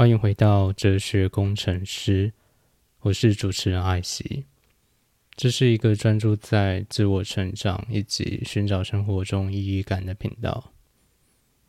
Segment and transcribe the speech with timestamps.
[0.00, 2.32] 欢迎回到哲学工程师，
[3.00, 4.46] 我是主持人艾希。
[5.36, 10.72] 这是一个专注在自我成长以及寻找生活中意义感的频道。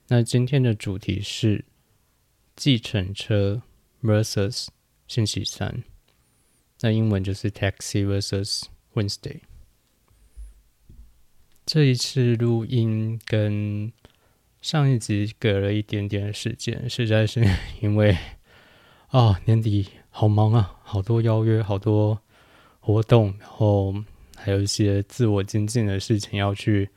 [0.08, 1.66] 那今天的主题是
[2.56, 3.64] 计程车
[4.02, 4.68] versus
[5.10, 5.84] 星期三，
[6.80, 8.64] 那英文就是 Taxi versus
[8.94, 9.42] Wednesday。
[11.66, 13.92] 这一次录音跟
[14.62, 17.44] 上一集隔了一点点时间，实在是
[17.82, 18.16] 因为
[19.08, 22.22] 啊 年底好忙啊，好多邀约，好多
[22.80, 23.92] 活动，然后
[24.38, 26.88] 还有一些自我精进的事情要去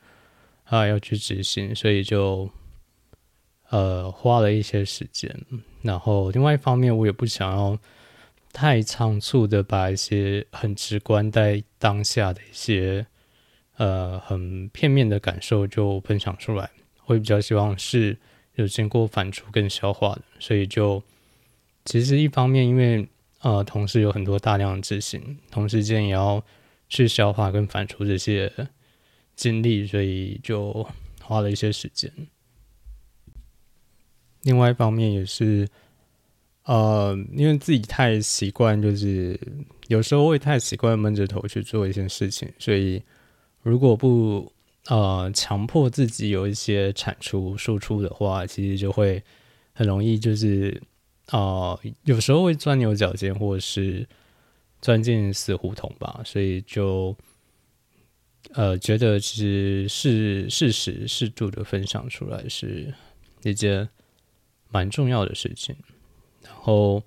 [0.65, 2.51] 啊要去执行，所以就
[3.71, 5.35] 呃花了一些时间。
[5.81, 7.79] 然后另外一方面，我也不想要
[8.53, 13.07] 太仓促的把一些很直观在当下的一些
[13.79, 16.71] 呃很片面的感受就分享出来。
[17.05, 18.17] 会比较希望是
[18.55, 21.03] 有经过反刍跟消化的，所以就
[21.85, 23.09] 其实一方面，因为
[23.41, 26.43] 呃同时有很多大量的执行，同时间也要
[26.89, 28.53] 去消化跟反刍这些
[29.37, 30.87] 经历，所以就
[31.21, 32.11] 花了一些时间。
[34.43, 35.69] 另外一方面也是，
[36.65, 39.39] 呃，因为自己太习惯，就是
[39.89, 43.03] 有时候会太习惯闷着头去做一件事情，所以
[43.63, 44.53] 如果不
[44.89, 49.23] 呃，强迫自己有一些产出输出的话，其实就会
[49.73, 50.83] 很容易，就是
[51.31, 54.07] 呃，有时候会钻牛角尖，或者是
[54.83, 56.21] 钻进死胡同吧。
[56.27, 57.17] 所以就
[58.53, 62.93] 呃，觉得其实是适时适度的分享出来是
[63.43, 63.89] 一件
[64.69, 65.75] 蛮重要的事情。
[66.43, 67.03] 然后，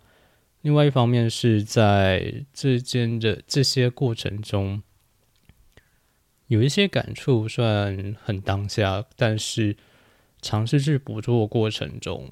[0.61, 4.81] 另外一方面是在之间的这些过程中。
[6.47, 9.75] 有一些感触，算很当下，但是
[10.41, 12.29] 尝试去捕捉过程中，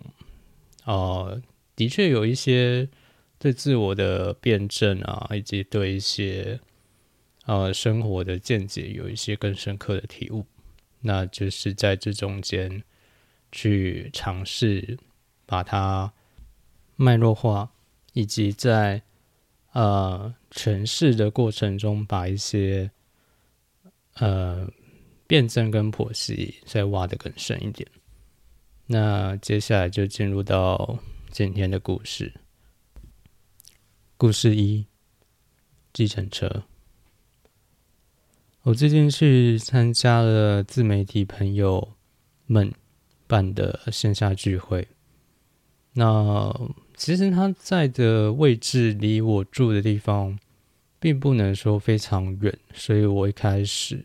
[0.85, 1.41] 啊，
[1.75, 2.87] 的确有一些
[3.37, 6.61] 对自我的辩证啊，以及对一些
[7.45, 10.45] 呃生活的见解有一些更深刻的体悟。
[11.01, 12.83] 那就是在这中间
[13.51, 14.97] 去尝试
[15.45, 16.13] 把它
[16.95, 17.73] 脉络化，
[18.13, 19.01] 以及在
[19.73, 22.91] 呃诠释的过程中把一些。
[24.15, 24.67] 呃，
[25.27, 27.89] 辩证跟剖析再挖的更深一点。
[28.87, 30.99] 那接下来就进入到
[31.31, 32.33] 今天的故事。
[34.15, 34.85] 故事一：
[35.91, 36.63] 计程车。
[38.63, 41.93] 我最近去参加了自媒体朋友
[42.45, 42.73] 们
[43.27, 44.87] 办的线下聚会。
[45.93, 46.53] 那
[46.95, 50.39] 其实他在的位置离我住的地方。
[51.05, 54.03] 并不能说非常远，所以我一开始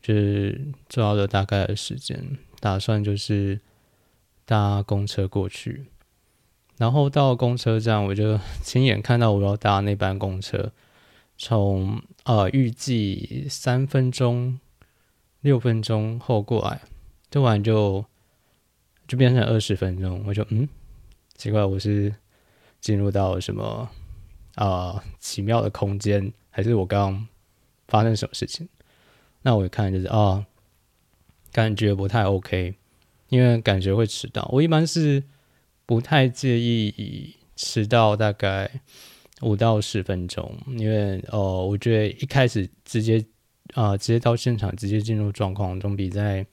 [0.00, 3.60] 就是抓了大概的时间，打算就是
[4.46, 5.84] 搭公车过去，
[6.78, 10.72] 然后到公车站，我就 亲眼看到我要搭那班公车，
[11.36, 14.58] 从呃预计三分钟、
[15.42, 16.80] 六分钟后过来，
[17.30, 18.02] 突然就
[19.06, 20.66] 就变成二十分钟，我就嗯，
[21.34, 22.14] 奇怪，我是
[22.80, 23.90] 进入到什么？
[24.54, 27.28] 啊，奇妙的空间，还是我刚刚
[27.88, 28.68] 发生什么事情？
[29.42, 30.46] 那我一看就是啊，
[31.50, 32.74] 感觉不太 OK，
[33.28, 34.48] 因为感觉会迟到。
[34.52, 35.22] 我一般是
[35.86, 38.70] 不太介意迟到大概
[39.40, 43.24] 五到十分钟，因为哦，我觉得一开始直接
[43.74, 46.46] 啊，直接到现场直接进入状况，总比在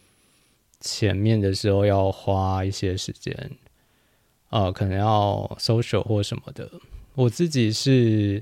[0.79, 3.51] 前面的时候要花一些时间
[4.49, 6.71] 啊，可能要 social 或什么的。
[7.19, 8.41] 我自己是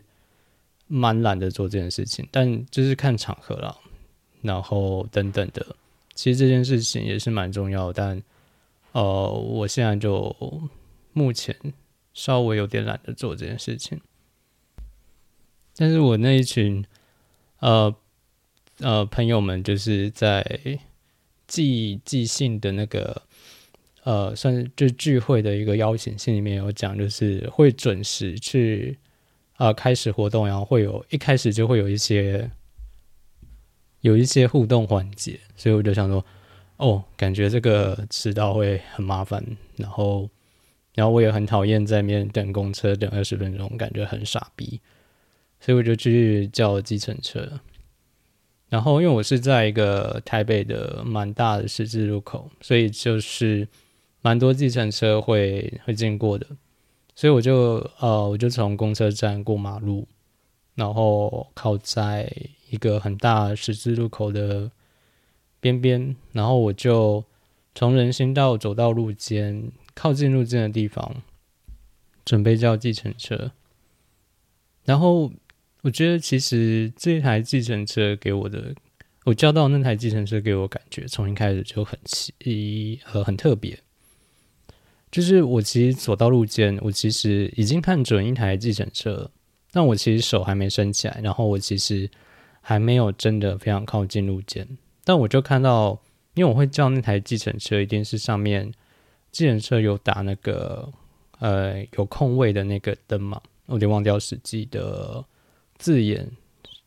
[0.85, 3.75] 蛮懒得做这件事情，但就是看场合了，
[4.43, 5.65] 然后等等的。
[6.13, 8.21] 其实这件事情也是蛮重要，但
[8.91, 10.35] 呃，我现在就
[11.11, 11.55] 目前
[12.13, 13.99] 稍微有点懒得做这件事情。
[15.75, 16.85] 但是我那一群
[17.61, 17.95] 呃
[18.77, 20.79] 呃朋友们，就是在
[21.47, 23.23] 寄寄信的那个。
[24.07, 28.98] 呃，算是就聚会的一个邀请信里面有讲，就是会准时去
[29.57, 32.50] 啊开始活动，然后会有一开始就会有一些
[34.00, 36.25] 有一些互动环节，所以我就想说，
[36.77, 39.44] 哦，感觉这个迟到会很麻烦，
[39.75, 40.30] 然后
[40.95, 44.80] 然后我也很讨厌在面等公车等二十分钟，感觉很傻逼，
[45.60, 47.60] 所以我就去叫计程车，
[48.69, 53.68] 然后因为我是在一个台北的蛮大的十字路口，所以就是。
[54.21, 56.45] 蛮多计程车会会经过的，
[57.15, 60.07] 所以我就呃，我就从公车站过马路，
[60.75, 62.31] 然后靠在
[62.69, 64.69] 一个很大十字路口的
[65.59, 67.23] 边边，然后我就
[67.73, 71.23] 从人行道走到路肩，靠近路肩的地方，
[72.25, 73.51] 准备叫计程车，
[74.83, 75.31] 然后
[75.83, 78.73] 我觉得其实这台计程车给我的，
[79.25, 83.79] 我叫到那台计程车给我感觉从一开始就很奇呃很特别，
[85.12, 89.30] 就是我其实走到路肩，我其实已经看准一台计程车，
[89.71, 92.09] 但我其实手还没伸起来，然后我其实
[92.62, 94.68] 还没有真的非常靠近路肩，
[95.04, 96.01] 但我就看到，
[96.33, 98.71] 因为我会叫那台计程车，一定是上面
[99.31, 100.92] 计程车有打那个。
[101.39, 105.24] 呃，有空位的那个灯嘛，我有点忘掉实际的
[105.77, 106.27] 字眼，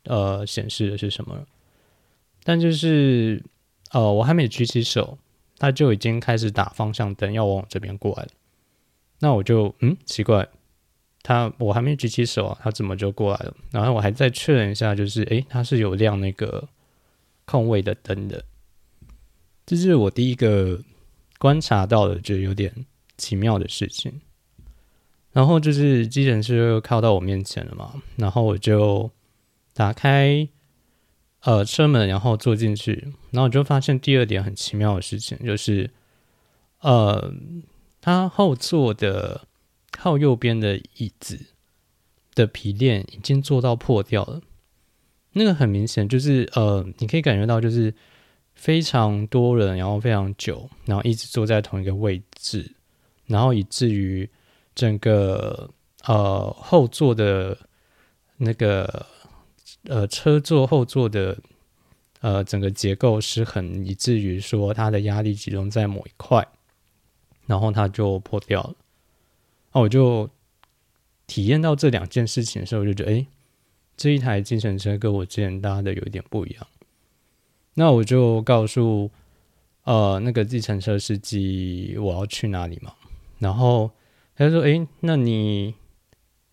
[0.06, 1.46] 呃，显示的是什么了。
[2.42, 3.40] 但就是，
[3.92, 5.16] 呃，我还没举起手，
[5.60, 8.30] 他就已经开始打方向灯，要往我这边过来了。
[9.18, 10.48] 那我就，嗯，奇怪，
[11.22, 13.54] 他我还没举起手啊，他怎么就过来了？
[13.70, 16.66] 然后我还再确认一下，就是，诶，他是有亮那个
[17.44, 18.42] 空位的灯的。
[19.66, 20.82] 这是我第一个
[21.38, 22.86] 观察到的，就有点
[23.18, 24.22] 奇妙的事情。
[25.32, 29.10] 然后就是机程车靠到我面前了嘛，然后我就
[29.74, 30.48] 打开
[31.42, 35.90] 呃车门，然后坐进去，然后我就发现第二点很奇妙的事情，就是
[36.80, 37.32] 呃，
[38.00, 39.46] 他后座的
[39.90, 41.38] 靠右边的椅子
[42.34, 44.40] 的皮垫已经做到破掉了，
[45.32, 47.94] 那个很明显就是呃，你可以感觉到就是
[48.54, 52.74] 非常多人，然后非常久，然后一直坐在同一个位置，
[53.26, 54.28] 然后以至于。
[54.72, 55.68] 整个
[56.04, 57.58] 呃后座的
[58.36, 59.04] 那个
[59.84, 61.38] 呃车座后座的
[62.20, 66.46] 呃整个结构失衡，以至于说它的压力集中在某一块，
[67.46, 68.74] 然后它就破掉了。
[69.72, 70.28] 那我就
[71.26, 73.26] 体验到这两件事情的时候，我就觉得，哎，
[73.96, 76.66] 这一台计程车跟我之前搭的有一点不一样。
[77.74, 79.10] 那我就告诉
[79.84, 82.94] 呃那个计程车司机我要去哪里嘛，
[83.38, 83.90] 然后。
[84.36, 85.74] 他就说：“哎，那你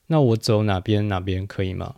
[0.08, 1.96] 那我走哪边哪边可以吗？”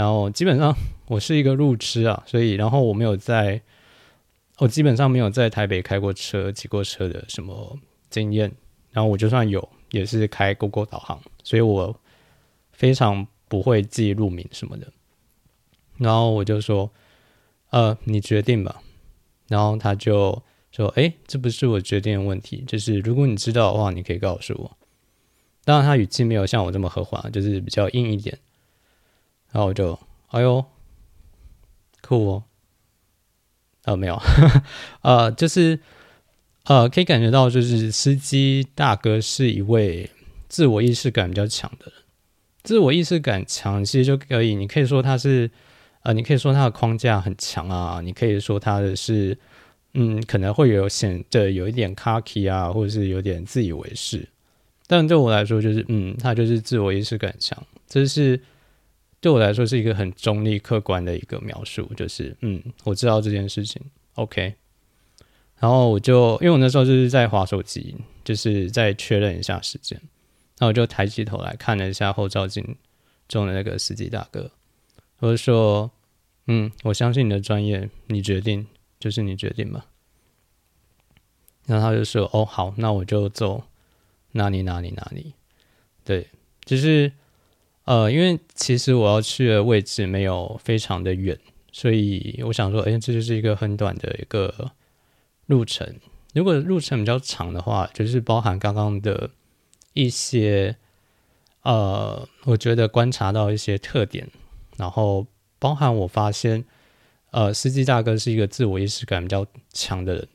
[0.00, 0.74] 然后基本上
[1.08, 3.60] 我是一个路痴啊，所以然后我没有在，
[4.56, 8.50] 我基本上没有在台北开过车、骑过车的什么经验。
[8.92, 11.94] 然后我就算有，也是开 Google 导航，所以我
[12.72, 14.90] 非常不会记路名什么的。
[15.98, 16.90] 然后我就说
[17.68, 18.80] ：“呃，你决定吧。”
[19.48, 20.42] 然后他就。
[20.72, 24.78] 说，哎，这不是我决定的问题，就是如果你知道的话，你可以告诉我。
[25.64, 28.38] 当然，他语气没有像我这么和缓，就是比较硬一点。
[29.52, 29.98] 然后我就，
[30.28, 30.64] 哎呦，
[32.02, 32.44] 酷哦。
[33.84, 34.20] 呃，没有，
[35.02, 35.80] 呃，就是，
[36.64, 40.10] 呃，可以感觉到，就是司机大哥是一位
[40.48, 41.94] 自我意识感比较强的人。
[42.62, 45.50] 自我意识感强，其实就可以，你可以说他是，
[46.02, 49.38] 呃，你可以说他的框架很强啊，你可以说他的是。
[49.92, 54.28] 嗯，可能会有显得有一点 cocky 啊，或者是有点自以为是，
[54.86, 58.40] 但对我来说，就是嗯，他就是自我意识感强，这是
[59.20, 63.82] 对我来说是一个很中立客观的一个描述，就是嗯，我知道这件事情
[64.14, 64.54] ，OK，
[65.58, 70.00] 然后我就因为我那时候就是在划手机，就是在确认一下时间，
[70.58, 72.76] 那我就抬起头来看了一下后照镜
[73.28, 74.50] 中的那个司机大哥，
[75.18, 75.90] 我就说，
[76.46, 78.66] 嗯，我相信你的专业，你决定。
[79.00, 79.86] 就是你决定吧。
[81.64, 83.64] 然后他就说：“哦，好，那我就走
[84.32, 85.32] 哪里哪里哪里。”
[86.04, 86.28] 对，
[86.66, 87.10] 就是
[87.90, 91.36] 呃，因为其实我要去的位置没有非常的远，
[91.72, 94.70] 所以我想说，哎，这就是一个很短的一个
[95.46, 95.96] 路程。
[96.32, 99.30] 如果路程比较长的话，就是包含刚刚的
[99.92, 100.76] 一些
[101.62, 104.28] 呃，我觉得观察到一些特点，
[104.76, 105.26] 然后
[105.58, 106.64] 包含我发现。
[107.32, 110.28] 呃，司机大哥是一个自我意识感比较强的人。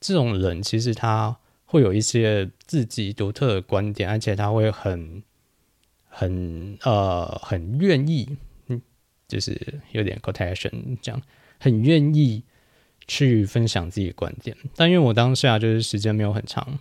[0.00, 1.34] 这种人其实他
[1.64, 5.22] 会有一些自己独特的观点，而且他会很、
[6.18, 8.80] 很呃、很愿意，嗯，
[9.28, 11.20] 就是有点 quotation 这样，
[11.60, 12.42] 很愿意
[13.06, 14.56] 去分享自己的观点。
[14.74, 16.78] 但因为我当下就是时间没有很长，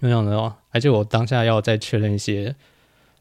[0.00, 2.56] 没有的话，而且我当下要再确认一些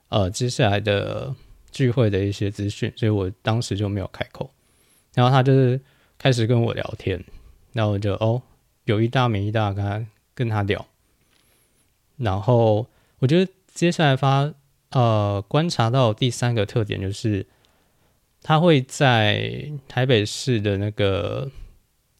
[0.09, 1.35] 呃接下来的
[1.71, 4.49] 聚会的一些资讯，所以我当时就没有开口。
[5.13, 5.79] 然后他就是
[6.17, 7.23] 开始跟我聊天，
[7.73, 8.41] 然后我就哦
[8.85, 10.83] 有一大没一大跟他跟他聊，
[12.17, 12.87] 然后
[13.19, 14.51] 我觉得接下来发
[14.89, 17.45] 呃观察到第三个特点就是，
[18.41, 21.51] 他会在台北市的那个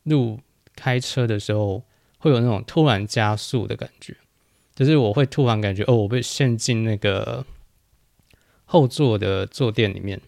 [0.03, 0.39] 路
[0.75, 1.83] 开车的时候
[2.17, 4.15] 会有那种突然加速的感觉，
[4.75, 7.45] 就是我会突然感觉哦我被陷进那个
[8.65, 10.21] 后座的坐垫里面。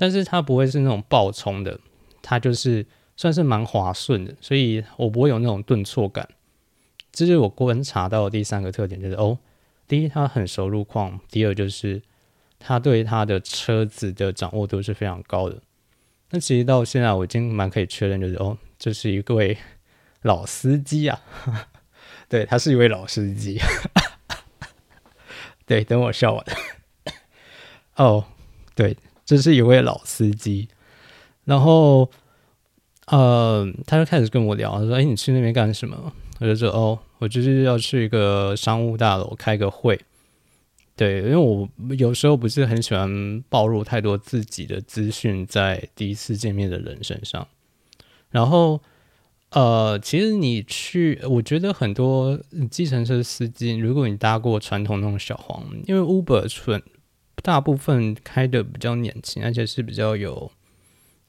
[0.00, 1.80] 但是它不会是那种爆冲的，
[2.22, 2.86] 它就是
[3.16, 6.28] 算是蛮滑顺的，所以我不会有那种顿挫感。
[7.10, 9.36] 这是我观察到的第三个特点，就是哦，
[9.88, 12.02] 第一，他很熟路况；第二，就是
[12.58, 15.60] 他对他的车子的掌握度是非常高的。
[16.30, 19.56] 那其实到现在，我已经蛮可以确认，就是哦，这是一位
[20.22, 21.20] 老司机啊。
[22.28, 23.58] 对他是一位老司机。
[25.64, 26.44] 对，等我笑完。
[27.96, 28.26] 哦，
[28.74, 30.68] 对，这是一位老司机。
[31.44, 32.10] 然后，
[33.06, 40.00] 呃，他就开始跟我聊，他说：“哎，你去那边干什么？”我就说：“哦，我就是要去一个商务大楼开个会。”
[40.96, 47.46] 对，因为我有时候不是很喜欢暴露太多自己的资讯在第一次见面的人身上。
[48.30, 48.80] 然后，
[49.50, 52.38] 呃，其实你去，我觉得很多
[52.70, 56.82] 计程车司机，如果你搭过传统那种小黄，因为 Uber 纯
[57.42, 60.50] 大部分开的比较年轻，而且是比较有。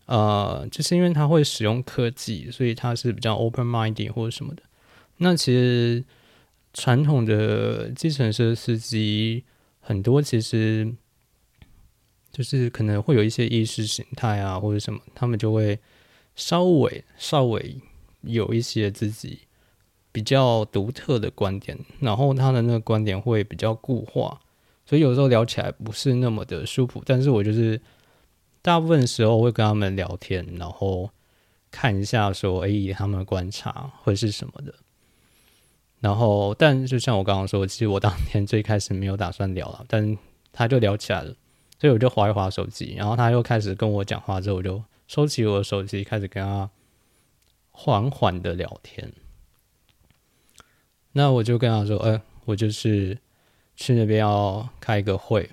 [0.08, 4.63] 呃，就是因为它会使用科技，所以它是比较 open minded 或者什么的。
[5.20, 6.04] 那其实
[6.74, 9.44] 传统的计程车司机
[9.80, 10.94] 很多，其实
[12.32, 15.80] 就是可能会有一些意识形态啊，或者什么，他们就会
[16.36, 17.78] 稍微稍微
[18.22, 19.40] 有一些自己
[20.12, 24.42] 比较独特的观点，然后他的那个观点会比较固化，
[24.86, 27.02] 所以有时候聊起来不是那么的舒服。
[27.06, 27.80] 但是我就是。
[28.62, 31.10] 大部分时候会跟他们聊天，然后
[31.72, 34.76] 看一下说，哎，他们的观察会是什么的。
[36.00, 40.18] 然后，但就像我刚刚说，其实我当天最开始没有打算聊了，但
[40.51, 41.36] 他就聊起来了，
[41.79, 46.70] 所以我就划一划手机，然后他又开始跟我讲话，之后我就收起我的手机，开始跟他
[47.72, 49.12] 缓缓的聊天。
[51.12, 53.18] 那我就跟他说，哎，我就是
[53.75, 55.50] 去那边要开一个会，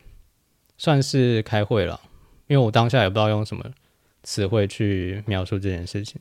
[0.77, 2.01] 算是开会了。
[2.47, 3.65] 因为我当下也不知道用什么
[4.23, 6.21] 词汇去描述这件事情，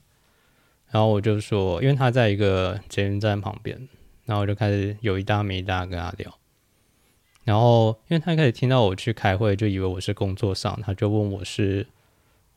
[0.90, 3.88] 然后我就说，因为他在一个捷运站旁边，
[4.26, 6.38] 然后我就开始有一搭没一搭跟他聊，
[7.44, 11.88] 然后因为他一开始听到我去开会，就以为我是工作上，他就问我是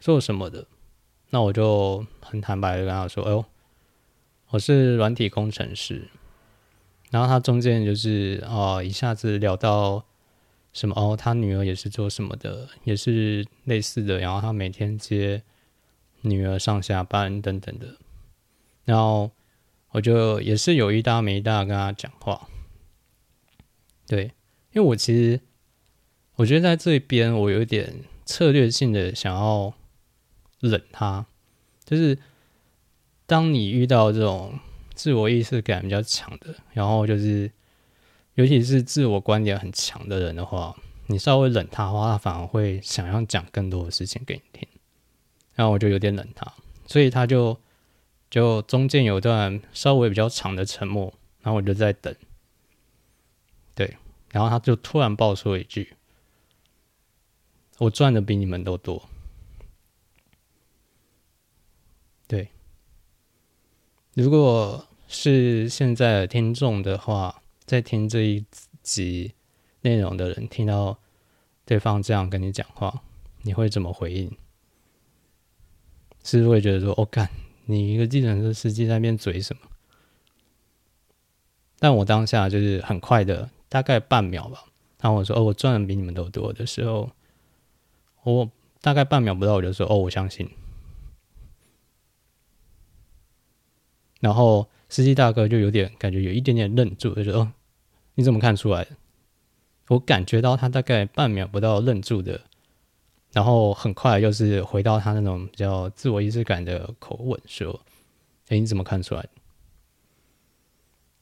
[0.00, 0.66] 做什么的，
[1.30, 3.44] 那我就很坦白的跟他说，哎呦，
[4.50, 6.08] 我是软体工程师，
[7.10, 10.04] 然后他中间就是啊一下子聊到。
[10.74, 11.16] 什么哦？
[11.16, 14.18] 他女儿也是做什么的，也是类似的。
[14.18, 15.42] 然后他每天接
[16.20, 17.96] 女儿上下班等等的。
[18.84, 19.30] 然后
[19.90, 22.48] 我就也是有一搭没一搭跟他讲话。
[24.06, 24.24] 对，
[24.72, 25.40] 因为我其实
[26.36, 29.74] 我觉得在这边我有点策略性的想要
[30.60, 31.26] 冷他，
[31.84, 32.18] 就是
[33.26, 34.58] 当你遇到这种
[34.94, 37.50] 自我意识感比较强的，然后就是。
[38.34, 40.76] 尤其是自我观点很强的人的话，
[41.08, 44.68] 你稍微冷他的话，他反而会想要讲更多的事情给你听。
[45.56, 46.46] 然后我就有点冷他，
[46.86, 47.58] 所以他就
[48.30, 52.14] 就中间有段稍微比较长的沉默，然后我就在等。
[53.74, 53.96] 对，
[54.30, 55.96] 然后他就突然爆出一句
[57.78, 59.08] ：“我赚的比你们都多。”
[62.26, 62.48] 对，
[64.14, 67.42] 如果是现在的听众的话。
[67.68, 68.46] 在听这一
[68.82, 69.34] 集
[69.82, 70.98] 内容的人，听到
[71.66, 73.02] 对方这样跟你讲话，
[73.42, 74.34] 你会怎么回应？
[76.24, 77.28] 是会觉得说：“哦，干，
[77.68, 79.62] 你一个计程车司机在那边嘴什么？”
[81.78, 84.64] 但我当下就是很快的，大概半秒吧。
[85.00, 87.12] 然后我说：“哦，我赚的比你们都多。”的时候，
[88.24, 90.50] 我大概半秒不到，我就说：“哦，我相信。”
[94.18, 97.52] 然后司机大哥就有点感觉，有一点点愣住，就说：“哦。”
[98.16, 98.88] 你怎么看出来？
[99.86, 102.40] 我感觉到他大概半秒不到愣住的，
[103.32, 107.80] 然后很快又是回到他那种比较自我意识感的口吻说
[108.48, 109.28] ：“哎，你怎么看出来？”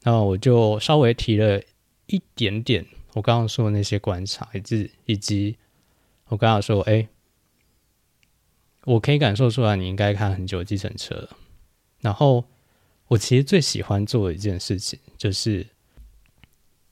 [0.02, 1.60] 然后我就稍微提了
[2.06, 5.56] 一点点我刚刚说的那些观察，以及以及
[6.28, 7.08] 我刚刚说：“哎，
[8.84, 11.36] 我可以感受出来你应该看很久计程车了。”
[12.00, 12.44] 然后
[13.08, 15.66] 我其实最喜欢做的一件事情就是。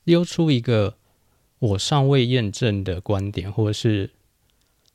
[0.04, 0.98] 溜出一个
[1.58, 4.10] 我尚未验证的观点，或者是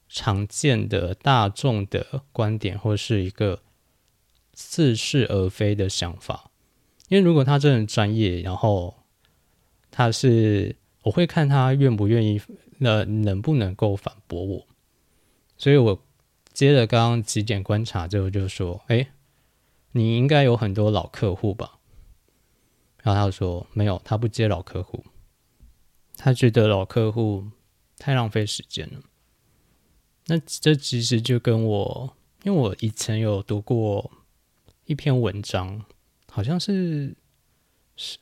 [0.10, 3.62] 常见的大众的观点，或是一个
[4.54, 6.51] 似是而非的想法。
[7.08, 9.04] 因为如果他真的专业，然后
[9.89, 12.42] 他是我会看他愿不愿意，
[12.80, 14.68] 那能不能够反驳我。
[15.58, 16.04] 所以我
[16.54, 19.10] 接着刚刚几点观察之后，就说：“哎，
[19.92, 21.80] 你应该有很多老客户吧？”
[23.01, 25.04] 然后他说：“没有，他不接老客户，
[26.18, 27.48] 他觉得老客户
[27.98, 29.01] 太浪费时间了。”
[30.30, 34.12] 那这其实就跟我，因为我以前有读过
[34.86, 35.84] 一篇文章，
[36.28, 37.16] 好像是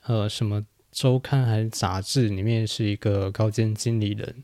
[0.04, 4.42] 呃什么周刊还是杂志里面是一个高阶经理人，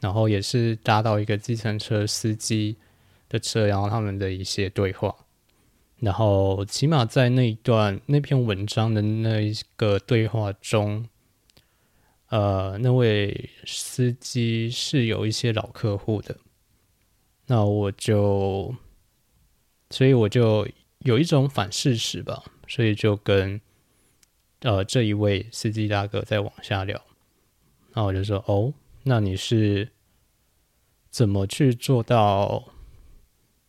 [0.00, 2.76] 然后也是搭到一个计程车司机
[3.28, 5.14] 的车，然后他们的一些对话。
[6.00, 11.08] 然后起码在那一段那篇文章的那一个对话中，
[12.30, 16.36] 呃，那位司机是有一些老客户的。
[17.48, 18.74] 那我就，
[19.90, 20.68] 所以我就
[21.00, 23.60] 有一种反事实吧，所以就跟
[24.60, 27.02] 呃这一位司机大哥再往下聊。
[27.94, 28.72] 那我就说，哦，
[29.04, 29.88] 那你是
[31.08, 32.64] 怎么去做到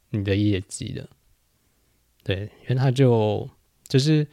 [0.10, 1.10] 你的业绩的？
[2.22, 3.50] 对，因为他就
[3.88, 4.28] 就是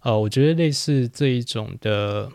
[0.00, 2.32] 呃，我觉得类似这一种的，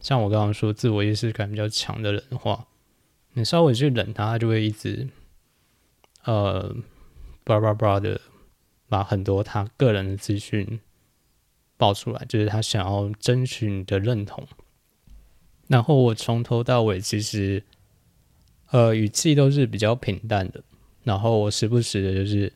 [0.00, 2.66] 像我刚刚说自我意识感比较强的人的话，
[3.34, 5.06] 你稍微去冷他，他就会一直
[6.26, 6.76] 呃，
[7.42, 8.20] 叭叭叭的
[8.88, 10.78] 把很多他个人的资讯
[11.76, 14.46] 爆出来，就是他想要争取你的认同。
[15.66, 17.64] 然后我从头到尾其实
[18.70, 20.62] 呃语气都是比较平淡的，
[21.02, 22.52] 然后我时不时的就是。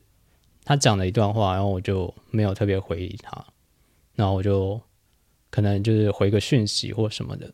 [0.63, 3.43] 他讲了一段话，然后我就没有特别回应他，
[4.13, 4.79] 然后我就
[5.49, 7.51] 可能就是回个讯息或什么的，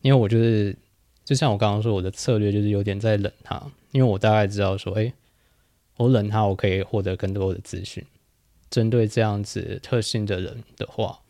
[0.00, 0.76] 因为我就是
[1.24, 5.14] 就像我刚刚说，我的策略就是有点在冷他，因为我大概知道说，哎，
[5.96, 8.04] 我冷他，我可以获得更多的资讯。
[8.70, 11.20] 针对这样子特性的人的话，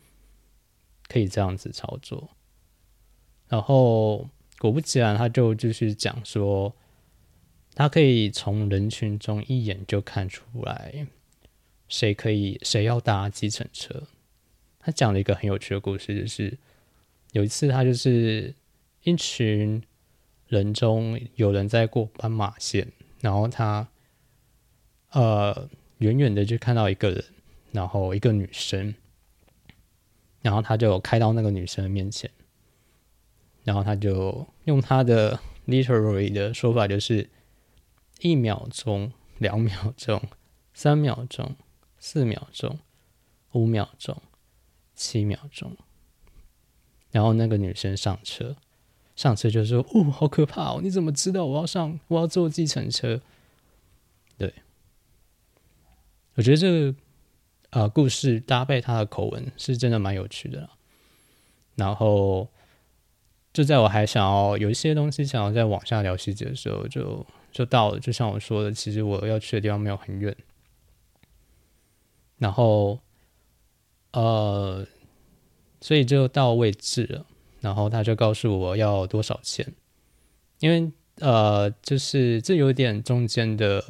[1.07, 2.29] 可以这样子操作。
[3.47, 4.29] 然后
[4.59, 6.75] 果不其然，他就继续讲说。
[7.75, 11.07] 他可以从人群中一眼就看出来，
[11.87, 14.03] 谁可以谁要搭计程车。
[14.77, 16.55] 他讲了一个很有趣的故事，就是
[17.31, 18.53] 有一次他就是
[19.01, 19.81] 一群
[20.47, 22.87] 人中有人在过斑马线，
[23.21, 23.89] 然后他
[25.13, 27.23] 呃远远的就看到一个人，
[27.71, 28.93] 然后一个女生，
[30.41, 32.29] 然后他就开到那个女生的面前，
[33.63, 37.29] 然后他就用他的 literary 的说法就是。
[38.19, 40.21] 一秒钟、两秒钟、
[40.73, 41.57] 三秒钟、
[41.99, 42.79] 四秒钟、
[43.51, 44.21] 五秒钟、
[44.95, 45.75] 七秒钟，
[47.11, 48.55] 然后那个女生上车，
[49.13, 50.79] 上车就说：“哦，好可怕哦！
[50.81, 51.99] 你怎么知道我要上？
[52.07, 53.19] 我要坐计程车？”
[54.37, 54.53] 对，
[56.35, 56.95] 我觉得这个
[57.69, 60.69] 啊故事搭配他的口吻是真的蛮有趣的。
[61.75, 62.47] 然后
[63.51, 67.25] 就在我还想要有一些东西想要再往下聊细节的时候，就。
[67.53, 70.35] 就到了，就像我说的，其实我要去的地方没有很远。
[72.39, 72.99] 然后，
[74.13, 74.83] 呃，
[75.79, 77.27] 所以就到位置了。
[77.61, 79.71] 然后他就告诉我要多少钱，
[80.61, 83.85] 因为呃，就是这有点中间的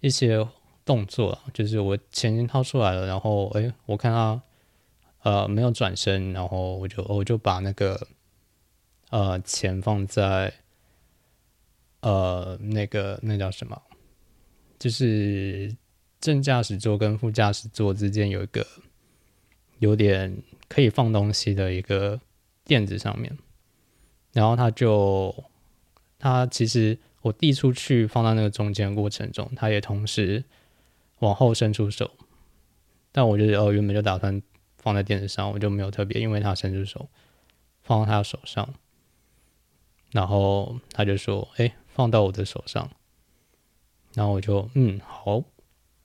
[0.00, 0.44] 一些
[0.88, 4.42] 动作，就是我钱已经掏出来了，然后哎，我看他
[5.22, 8.08] 呃没有转身，然后我就我就把那个
[9.10, 10.52] 呃钱放在。
[12.00, 13.82] 呃，那个那叫什么？
[14.78, 15.76] 就是
[16.20, 18.64] 正驾驶座跟副驾驶座之间有一个
[19.80, 22.20] 有点可以放东西的一个
[22.64, 23.36] 垫子上面，
[24.32, 25.34] 然后他就
[26.20, 30.44] 他其实我递出去放到那个中间过程中，他也同时
[31.20, 32.10] 往后伸出手，
[33.12, 34.42] 但我觉得哦，原本就打算
[34.76, 37.08] 放在垫子上，我就没有特别，因为他伸出手
[37.82, 38.74] 放到他手上，
[40.12, 42.88] 然后他就说：“哎。”放到我的手上，
[44.14, 45.42] 然后我就嗯好，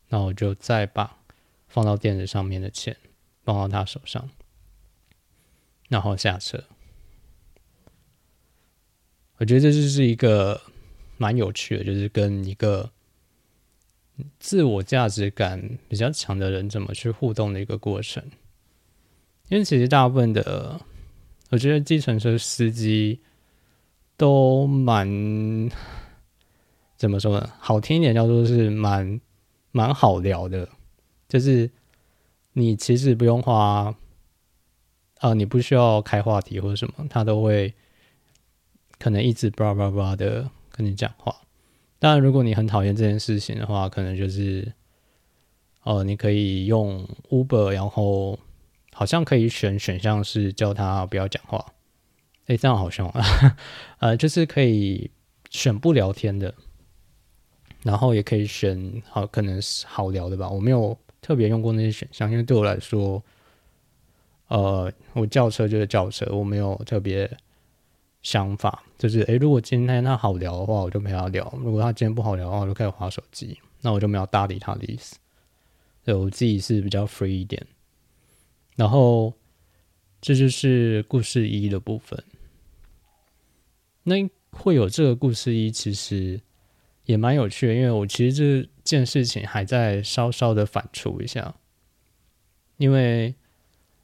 [0.10, 1.20] 那我就再把
[1.68, 2.98] 放到垫子上面的钱
[3.44, 4.28] 放到他手上，
[5.90, 6.64] 然后下车。
[9.38, 10.60] 我觉得这就是一个
[11.18, 12.90] 蛮有趣的，就是跟一个
[14.40, 18.24] 自我价值感比较强的人怎么去互动的一个过程。
[19.50, 20.80] 因为其实大部分的，
[21.50, 23.20] 我觉得计程车司机。
[24.16, 25.08] 都蛮
[26.96, 27.52] 怎么说呢？
[27.58, 29.20] 好听一点叫做是蛮
[29.72, 30.70] 蛮好聊的，
[31.28, 31.70] 就是
[32.54, 33.94] 你其实不用花
[35.18, 37.74] 啊，你不需要开话题或者什么，他都会
[39.00, 41.36] 可能一直叭叭叭的跟你讲话。
[42.04, 44.74] 当然，如果你很讨厌这件事情的话，可能就是
[45.84, 48.38] 哦，你可以用 Uber，然后
[48.92, 51.66] 好像可以选选项是叫他不要讲话。
[52.48, 53.24] 哎，这样好凶啊！
[54.00, 55.10] 呃，就是可以
[55.50, 56.54] 选不聊天的，
[57.84, 60.50] 然后也可以选好，可能是好聊的吧。
[60.50, 63.24] 我没有特别用过那些选项，因为对我来说，
[64.50, 67.32] 呃，我叫车就是叫车，我没有特别
[68.24, 68.84] 想法。
[68.98, 75.16] 就是，哎，如果今天他好聊的话，我就陪他聊；如果他今天不好聊的话，我就开始划手机，那我就没有搭理他的意思。
[76.04, 77.64] 对我自己是比较 free 一点，
[78.76, 79.32] 然后。
[80.26, 82.24] 这就是故事一的部分。
[84.04, 84.16] 那
[84.52, 86.40] 会有这个故事一，其实
[87.04, 91.54] 也蛮有趣的，因为我其实这件事情还在稍稍的反刍一下，
[92.78, 93.36] 因为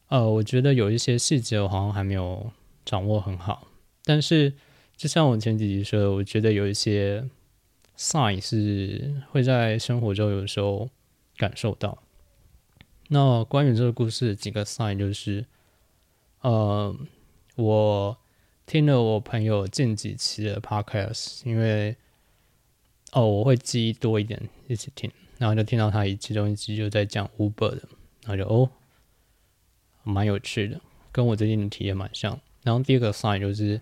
[0.09, 2.51] 呃，我觉得有一些细节我好像还没有
[2.83, 3.68] 掌握很好，
[4.09, 4.51] 但是
[4.97, 7.23] 就像我前几集说的，我觉得有一些
[7.95, 10.89] sign 是会在生活中有时候
[11.37, 12.01] 感受到。
[13.09, 15.45] 那关于这个故事几个 sign 就是，
[16.41, 16.95] 呃，
[17.55, 18.17] 我。
[18.65, 21.95] 听了我朋友近几期的 podcast，因为
[23.13, 27.81] 哦，我会记忆多一点，一起听，然后就听到他一其中一集就在讲 Uber 的，
[28.25, 28.69] 然后就哦，
[30.03, 30.79] 蛮有趣的，
[31.11, 32.39] 跟我最近的体验蛮像。
[32.61, 33.81] 然后第二个 sign 就是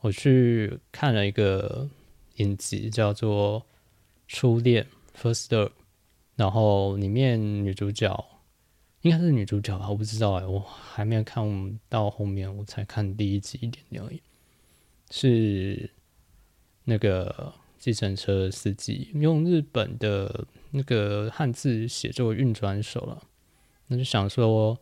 [0.00, 1.88] 我去看了一个
[2.36, 3.60] 影集，叫做
[4.28, 4.86] 《初恋》
[5.20, 5.72] （First Love），
[6.36, 8.24] 然后里面女主角。
[9.02, 14.20] 应该是女主角吧，我不知道哎，我还没有看到后面，我才看第一集一点点而已。
[15.10, 15.88] 是
[16.82, 23.22] 那个计程车司机用日本的那个汉字写作“运转手”了，
[23.86, 24.76] 那就想说，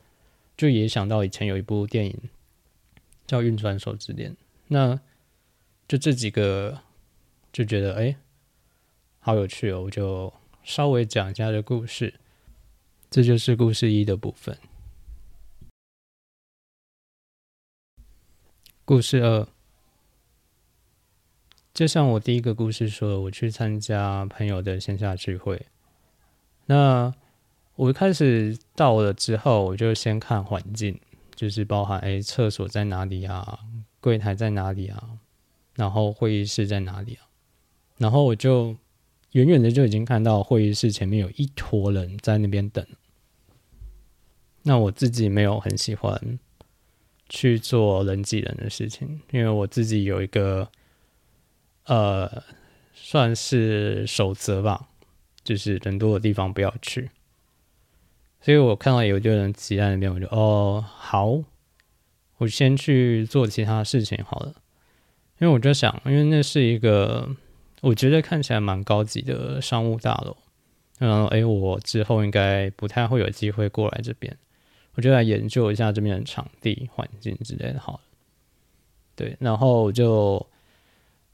[0.57, 2.19] 就也想到以前有一部电影
[3.27, 4.33] 叫《运转手之恋》，
[4.69, 5.01] 那
[5.89, 6.83] 就这几个
[7.53, 8.17] 就觉得哎，
[9.21, 12.15] 好有趣哦，我就稍微讲一下这故事。
[13.09, 14.59] 这就是故事一的部分。
[18.85, 19.47] 故事二，
[21.73, 25.67] 就像我第一个故事说，我去参加朋友的线下聚会。
[26.67, 27.15] 那
[27.77, 31.01] 我一开始到了之后，我就先看环境，
[31.37, 33.61] 就是包含哎，厕所在哪里啊？
[34.07, 35.19] 柜台在哪里啊？
[35.75, 37.27] 然后会议室在哪里啊？
[37.99, 38.77] 然后我就。
[39.33, 42.87] 远远的就已经看到会议室前面有一坨人在那边等。
[44.63, 46.39] 那我自己没有很喜欢
[47.29, 50.71] 去做人挤人的事情，因为我自己有一个
[51.85, 52.43] 呃，
[52.95, 54.89] 算是守则吧，
[55.45, 57.11] 就是人多的地方不要去。
[58.41, 61.43] 所以我看到有一个人挤在那边，我就哦好，
[62.39, 64.55] 我先去做其他事情好了。
[65.39, 67.35] 因为我就想，因为那是一个。
[67.83, 70.35] 我觉得看起来蛮高级的商务大楼，
[70.99, 74.35] 然后哎，我之后应该不太会有机会过来这边，
[74.95, 77.79] 我就来研究一下这边的场地环境之类的。
[77.79, 78.01] 好了，
[79.15, 80.45] 对，然后我就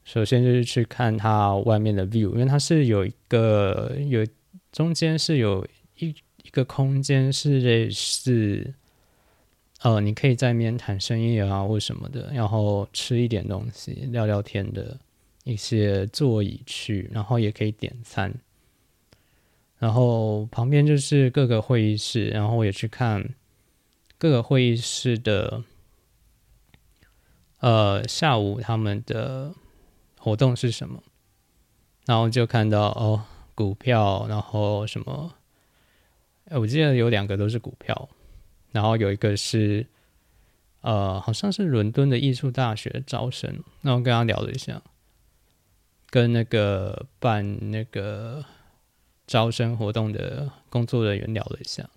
[0.03, 4.23] 首先就是去看它外面的 view，因为它是有一个有
[4.71, 5.65] 中间是有
[5.97, 6.09] 一
[6.43, 8.73] 一个空间是类似，
[9.83, 14.99] 呃，你可以在面谈生意啊或什么的，然后吃一点东西聊聊天的。
[15.45, 18.33] 一些座椅区，然后也可以点餐，
[19.77, 23.35] 然后旁边就是各个会议室，然后我也去看
[24.17, 25.61] 各个会议室的，
[27.59, 29.53] 呃，下午他们的
[30.17, 31.03] 活动是什么，
[32.05, 35.33] 然后就看到哦，股票，然后什么，
[36.51, 38.07] 我记得有两个都是股票，
[38.73, 39.87] 然后有一个是，
[40.81, 44.81] 呃，好像是伦敦的艺术大学招生，那我跟他聊了一下。
[46.09, 48.45] 跟那个办那个
[49.25, 51.89] 招生活动的工作人员聊了一下，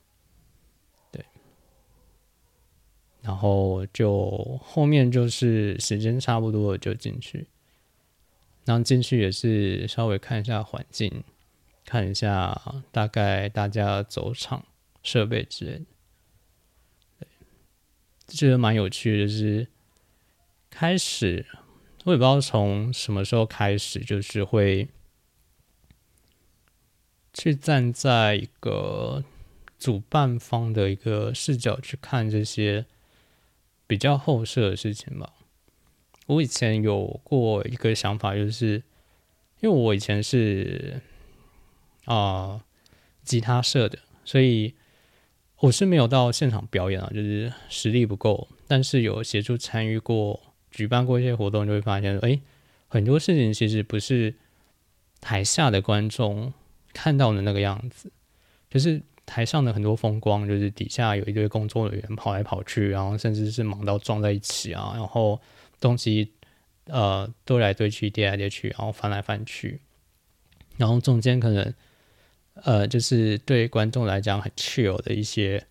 [1.12, 1.22] 对，
[3.20, 7.46] 然后就后面就是时间差不多了就进去，
[8.64, 11.22] 然后进去也是稍微看一下环境，
[11.84, 12.58] 看一下
[12.90, 14.64] 大概大家走场
[15.02, 15.84] 设备之类的，
[18.26, 19.68] 觉得蛮有趣的，就是
[20.70, 21.46] 开始。
[22.04, 24.88] 我也不知道从什么时候开始，就是会
[27.34, 29.24] 去站在一个
[29.78, 32.86] 主办方的一个视角去看这些
[33.86, 35.32] 比较后设的事情吧。
[36.26, 38.82] 我以前有过一个想法，就是
[39.60, 41.00] 因为我以前是
[42.04, 42.64] 啊
[43.24, 44.74] 吉他社的，所以
[45.60, 50.40] 我是没有到现场表演啊，就是实力不够，但是有协助参与过。
[50.68, 52.38] 举办过一些活动，就会发现，哎，
[52.86, 54.34] 很多事情其实不是
[55.22, 56.52] 台下的观众
[56.92, 58.12] 看到的那个样子，
[58.68, 65.40] 就是台上的很多风光，就是底下有一堆工作人员跑来跑去，然后甚至是忙到撞在一起啊，然后
[65.80, 66.30] 东西
[66.88, 69.80] 呃堆来堆去、叠来叠去，然后翻来翻去，
[70.76, 71.72] 然后中间可能
[72.64, 75.66] 呃就是对观众来讲很 chill 的一些，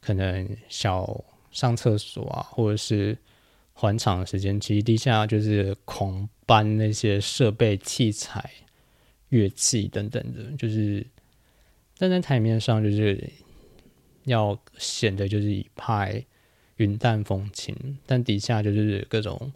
[0.00, 3.16] 可能小上厕所啊，或者是。
[3.78, 8.50] 缓场的时间，其实地下就是狂搬那些设备、器材、
[9.28, 11.06] 乐器等等的，就是
[11.94, 13.30] 站在台面上，就是
[14.24, 16.24] 要显得就是一派
[16.76, 19.52] 云淡风轻，但底下就是各种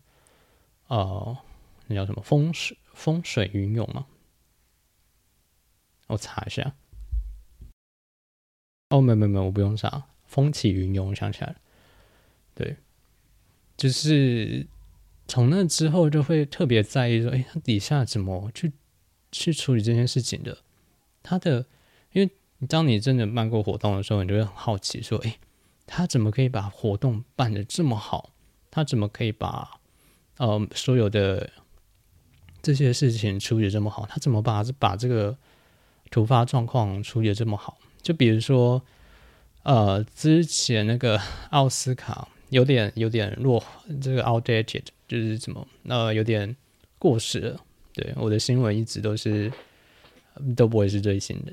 [0.88, 1.34] 呃，
[1.86, 4.04] 那叫什么风水风水云涌嘛？
[6.10, 6.74] 我查一下。
[8.90, 10.06] 哦，没没没，我不用查。
[10.26, 11.56] 风起云涌，我想起来了。
[12.54, 12.76] 对，
[13.76, 14.66] 就是
[15.26, 18.72] 从那之后就会特别在意说，哎，他底下怎么去
[19.32, 20.58] 去处理这件事情的？
[21.22, 21.66] 他的，
[22.12, 22.30] 因为
[22.68, 25.38] 当你真的办过活动的时候，你就会很好奇说，哎，
[25.86, 28.32] 他怎么可以把活动办得这么好？
[28.70, 29.80] 他怎么可以把
[30.36, 31.50] 呃所有的
[32.62, 34.06] 这些事情处理这么好？
[34.06, 35.36] 他怎么把把这个
[36.10, 37.78] 突发状况处理的这么好？
[38.02, 38.82] 就比如说，
[39.62, 41.20] 呃，之前那个
[41.50, 43.62] 奥斯卡有点有点落，
[44.00, 46.56] 这个 outdated 就是什么，呃，有点
[46.98, 47.60] 过时了。
[47.92, 49.52] 对，我的新闻一直都是
[50.56, 51.52] 都不会是最新的，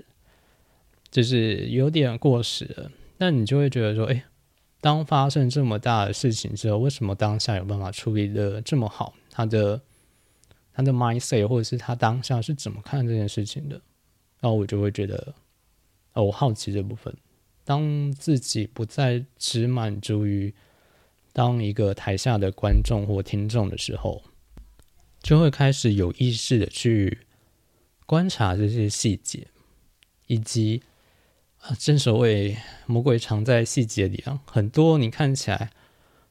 [1.12, 2.92] 就是有点过时了。
[3.18, 4.24] 那你就会觉得说，哎，
[4.80, 9.14] 当发生这么大的事情之后，为什么当下有办法处理的这么好？
[9.32, 9.82] 他的
[10.74, 13.82] 他的 mindset 或者是他当下是怎么看这件事情的？
[14.40, 15.34] 然后我就会觉得。
[16.20, 17.16] 我好奇这部分，
[17.64, 20.52] 当自己不再只满足于
[21.32, 24.24] 当一个台下的观众或听众的时候，
[25.22, 27.20] 就会开始有意识的去
[28.08, 29.46] 观察这些细节，
[30.26, 30.82] 以及
[31.60, 35.70] 啊，正所谓魔鬼藏在细节里啊，很多你看起来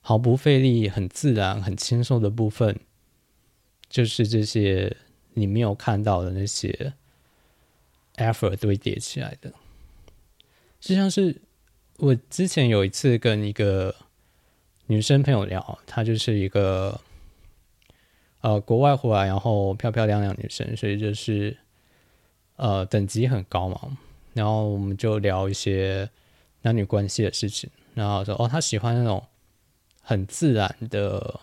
[0.01, 2.81] 毫不费力、很自然、很轻松的部分，
[3.89, 4.97] 就是这些
[5.35, 6.95] 你没有看到的那些
[8.17, 9.53] effort 堆叠起来的。
[10.81, 11.41] 就像是
[11.99, 13.95] 我之前有一次跟一个
[14.87, 17.01] 女生朋友聊，她就是一个
[18.41, 21.57] 呃国外回来，然后漂漂亮亮女生，所以就是
[22.57, 23.99] 呃等级很高嘛。
[24.35, 26.09] 然后我们就聊一些
[26.63, 29.27] 男女关系的事情，然后说哦，她喜欢那种
[30.03, 31.41] 很自然的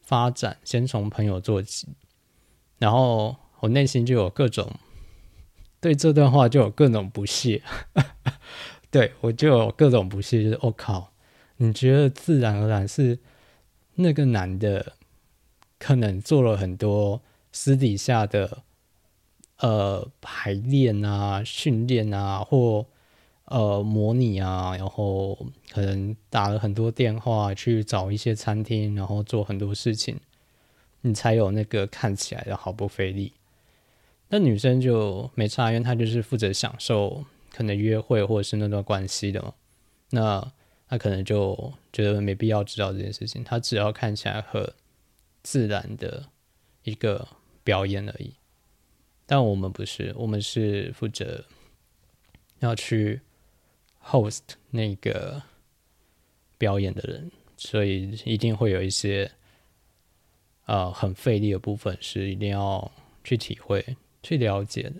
[0.00, 1.88] 发展，先从朋友做起。
[2.78, 4.70] 然后我内心就有各种
[5.82, 7.60] 对这段话就有各种不屑。
[8.88, 11.12] 对我就有各种不屑，就是我靠，
[11.56, 13.18] 你觉得自然而然是
[13.96, 14.92] 那个男的
[15.78, 18.62] 可能做了很多私底下的
[19.58, 22.86] 呃排练啊、训练啊，或
[23.46, 25.34] 呃模拟啊，然后
[25.72, 30.20] 可能打了很多电话去找一些餐厅，然后做很多事情，
[31.00, 33.32] 你才有那个看起来的毫不费力。
[34.32, 37.24] 那女生就没差，因为她就是负责享受。
[37.54, 39.52] 可能约会或者是那段关系的嘛，
[40.08, 40.52] 那
[40.88, 44.72] 她可能就觉得没必要知道这件事情，她只要看起来很
[45.42, 46.30] 自然的
[46.82, 47.28] 一个
[47.62, 48.32] 表演而已。
[49.26, 51.44] 但我们不是，我们是负责
[52.60, 53.20] 要去
[54.02, 54.40] host
[54.70, 55.42] 那个
[56.56, 59.30] 表演的人，所以一定会有一些
[60.64, 62.90] 呃很费力的部分，是一定要
[63.22, 63.84] 去体会、
[64.22, 64.94] 去了解的。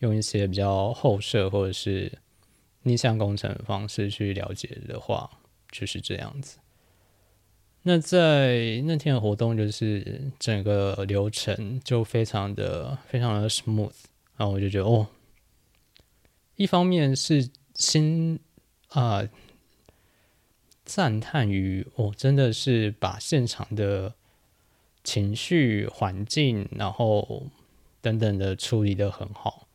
[0.00, 2.12] 用一些比较后设或者是
[2.84, 5.28] 逆向工程的方式去了解的话，
[5.72, 6.58] 就是这样子。
[7.82, 13.90] 那在那天的活动，就是整个流程就非常的非常的 smooth，
[14.36, 15.08] 然后我就觉得哦，
[16.54, 18.38] 一方面是心
[18.90, 19.28] 啊
[20.84, 24.14] 赞叹于哦，真的是把现场的
[25.02, 27.46] 情绪环境，然后
[28.00, 29.66] 等等的处理的很好。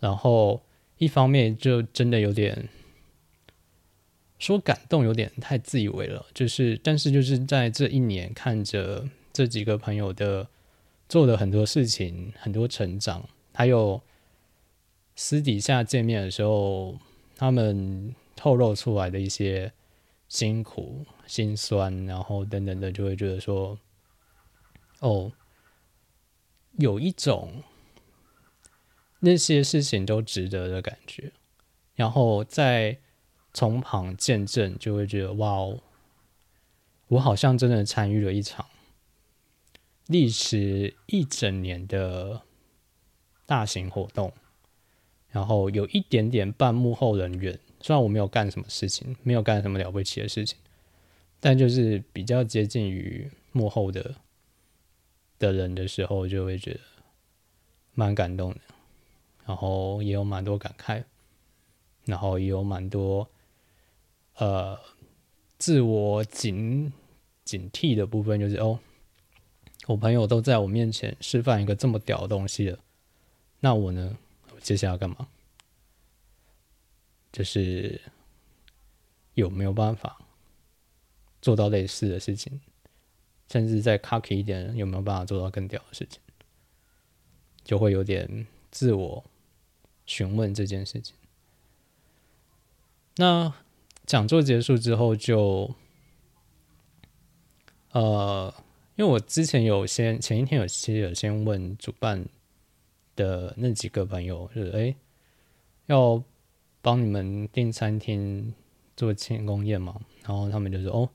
[0.00, 0.62] 然后
[0.98, 2.68] 一方面就真的有点
[4.38, 6.26] 说感动，有点太自以为了。
[6.34, 10.48] 就是，但是就是在这一年看着这几个朋友的
[11.08, 14.00] 做的很多事情，很多成长，还有
[15.14, 16.98] 私底下见面的时候，
[17.36, 19.72] 他们透露出来的一些
[20.28, 23.78] 辛苦、心酸，然后等等的，就会觉得说，
[25.00, 25.30] 哦，
[26.78, 27.62] 有一种。
[29.24, 31.30] 那些事情都值得的感觉，
[31.94, 32.98] 然后再
[33.54, 35.78] 从旁见证，就会觉得哇哦，
[37.06, 38.66] 我好像真的参与了一场
[40.08, 42.42] 历时一整年的
[43.46, 44.32] 大型活动，
[45.28, 50.58] 然后有一点点半幕后人员，虽然我没有干什么事情，没有干什么了不起的事情，
[51.38, 54.16] 但就是比较接近于幕后的
[55.46, 56.80] 的人的时候，就会觉得
[57.94, 58.60] 蛮感动的。
[59.44, 61.02] 然后也有蛮多感慨，
[62.04, 63.28] 然后也有蛮多
[64.36, 64.78] 呃
[65.58, 66.92] 自我警
[67.44, 68.78] 警惕的部分，就是哦，
[69.88, 72.78] 我朋友都在我面前示范一个这么屌的东西了，
[73.58, 74.16] 那我呢，
[74.60, 75.26] 接下来要干嘛？
[77.32, 78.00] 就是
[79.34, 80.20] 有没有办法
[81.40, 82.60] 做到类似的事情，
[83.52, 86.18] 甚至再 cocky 一点，有没有办法做到更屌的事情，
[87.62, 89.22] 就会有点自我
[90.06, 91.14] 询问这件事情。
[93.16, 93.52] 那
[94.06, 95.74] 讲座结束之后，就
[97.90, 98.54] 呃，
[98.96, 102.24] 因为我之前有先前一天有其实有先问主办
[103.14, 104.96] 的那几个朋友，就是哎，
[105.88, 106.24] 要
[106.80, 108.54] 帮你们订餐厅
[108.96, 111.10] 做庆功宴嘛，然后他们就说哦，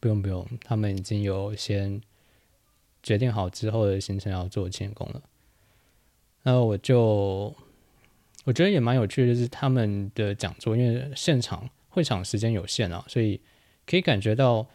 [0.00, 2.00] 不用不用，他们已经有先
[3.02, 5.22] 决定好之后的行程要做庆功了。
[6.42, 7.54] 那我就。
[8.44, 13.38] 我觉得也蛮有趣的，就是他们的讲座，因为现场会场时间有限啊，所以
[13.84, 14.66] 可以感觉到，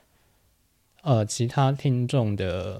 [1.01, 2.79] 呃，其他听众的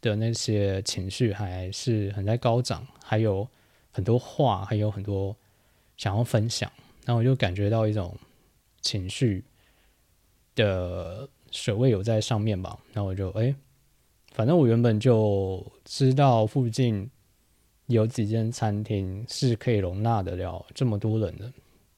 [0.00, 3.48] 的那些情绪还是很在高涨，还有
[3.90, 5.34] 很多话，还有很多
[5.96, 6.70] 想要分享，
[7.04, 8.16] 然后我就感觉到一种
[8.80, 9.42] 情绪
[10.54, 13.54] 的水位有在上面吧，那我就哎，
[14.32, 17.10] 反正我原本就知道附近。
[17.86, 21.50] 有几间餐厅是可以容纳得了这么多人的，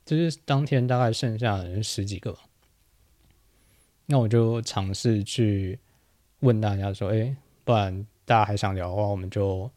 [0.06, 2.32] 就是当天大概剩下人十几个，
[4.06, 5.76] 那我就尝试去
[6.42, 7.34] 问大家说：“哎，
[7.64, 9.68] 不然大家还想聊的话，我们就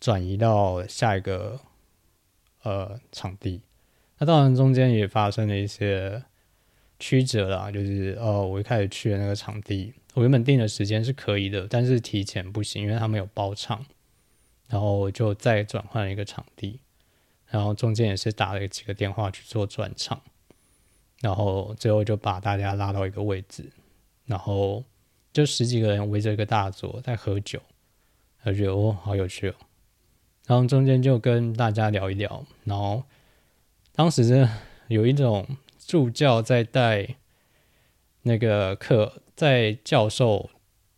[0.00, 1.60] 转移到下一个
[2.62, 3.60] 呃场地。”
[4.16, 6.22] 那当然中间也发生了一些
[6.98, 13.84] 曲折啦，就是哦，我一开始去的那个场地，我原本定的时间是可以的，但是提前不行，因为他们有包场。
[14.68, 16.80] 然后就再转换一个场地，
[17.46, 20.20] 然后中间也是打了几个电话去做转场，
[21.20, 23.70] 然后最后就把大家拉到一个位置，
[24.24, 24.82] 然后
[25.32, 27.62] 就十几个人围着一个大桌在喝酒，
[28.42, 29.54] 我觉得哦好有趣哦，
[30.48, 33.04] 然后中间就跟大家聊一聊，然后
[33.92, 34.48] 当时是
[34.88, 35.46] 有一种
[35.86, 37.16] 助教在带
[38.22, 40.50] 那个课，在教授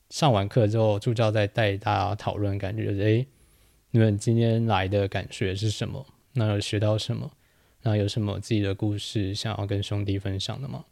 [0.09, 3.27] 上完课之后，助教在带大家讨论，感觉就是诶。
[3.91, 6.07] 你们今天来的感觉是什么？
[6.33, 7.31] 那有学到什么？
[7.83, 10.85] 那有什么自己的故事想要跟兄弟分享的吗？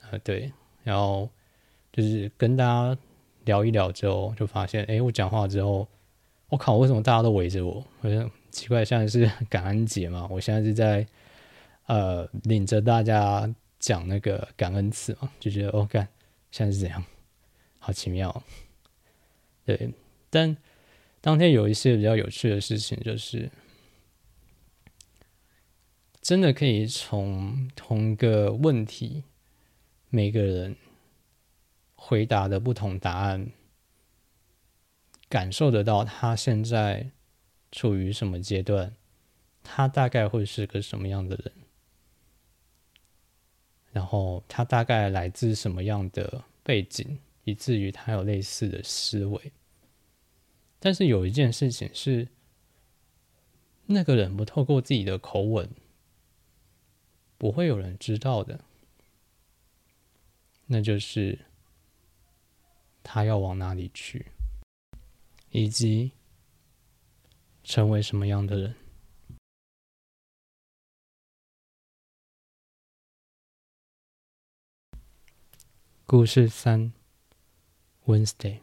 [0.00, 1.28] 啊，对，然后
[1.90, 2.98] 就是跟大家
[3.44, 5.88] 聊一聊之后，就发现，哎，我讲话之后，
[6.48, 7.82] 我靠，为什么大家都围着我？
[8.02, 10.28] 好像奇怪，现在是感恩节嘛？
[10.30, 11.06] 我现在是在
[11.92, 15.30] 呃领着大家讲那个感恩词嘛？
[15.40, 16.08] 就觉得，哦，干，
[16.50, 17.04] 现在是怎样，
[17.78, 18.42] 好奇妙。
[19.64, 19.92] 对，
[20.30, 20.56] 但。
[21.24, 23.48] 当天有一些比较有趣的事情，就是
[26.20, 29.22] 真的可以从同一个问题，
[30.08, 30.74] 每个人
[31.94, 33.52] 回答的不同答案，
[35.28, 37.12] 感受得到他现在
[37.70, 38.96] 处于什么阶段，
[39.62, 41.52] 他大概会是个什么样的人，
[43.92, 49.52] 然后他大概来自什么样的背景，以至于他有类似的思维。
[50.80, 52.26] 但是有一件事情是，
[53.86, 55.70] 那个人不透过自己的口吻，
[57.38, 58.64] 不会有人知道的。
[60.66, 61.38] 那就是
[63.02, 64.26] 他要往哪里去，
[65.50, 66.12] 以及
[67.62, 68.74] 成为什么样的人。
[76.12, 76.92] 故事三
[78.04, 78.58] ，Wednesday。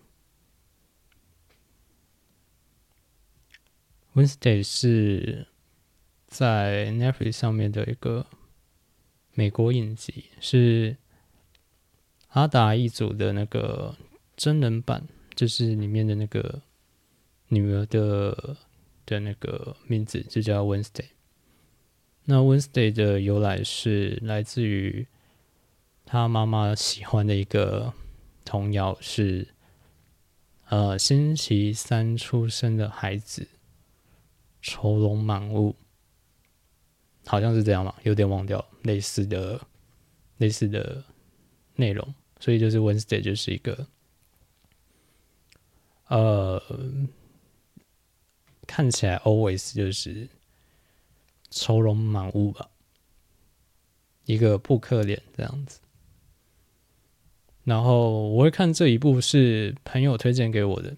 [4.14, 5.48] Wednesday 是
[6.28, 8.28] 在 Netflix 上面的一个
[9.34, 10.96] 美国影集，是
[12.28, 13.98] 阿达一组的那个
[14.38, 16.62] 真人版，就是里面的那个
[17.48, 18.58] 女儿的
[19.08, 21.08] 的那个名字就叫 Wednesday。
[22.26, 25.08] 那 Wednesday 的由来是来自于
[26.12, 27.94] 他妈妈喜欢的一个
[28.44, 29.48] 童谣，是
[30.66, 33.48] 呃星期三出生的孩子。
[34.62, 35.74] 愁容满屋，
[37.26, 39.62] 好像是这样吧，有点忘掉类似的
[40.38, 41.02] 类似的
[41.76, 43.88] 内容，所以就是 Wednesday 就是一个
[46.08, 46.62] 呃，
[48.68, 50.28] 看起来 always 就是
[51.50, 52.70] 愁容满屋吧，
[54.26, 55.80] 一个扑克脸这样子。
[57.70, 60.96] 然后我会看这一部是朋友推荐给我的，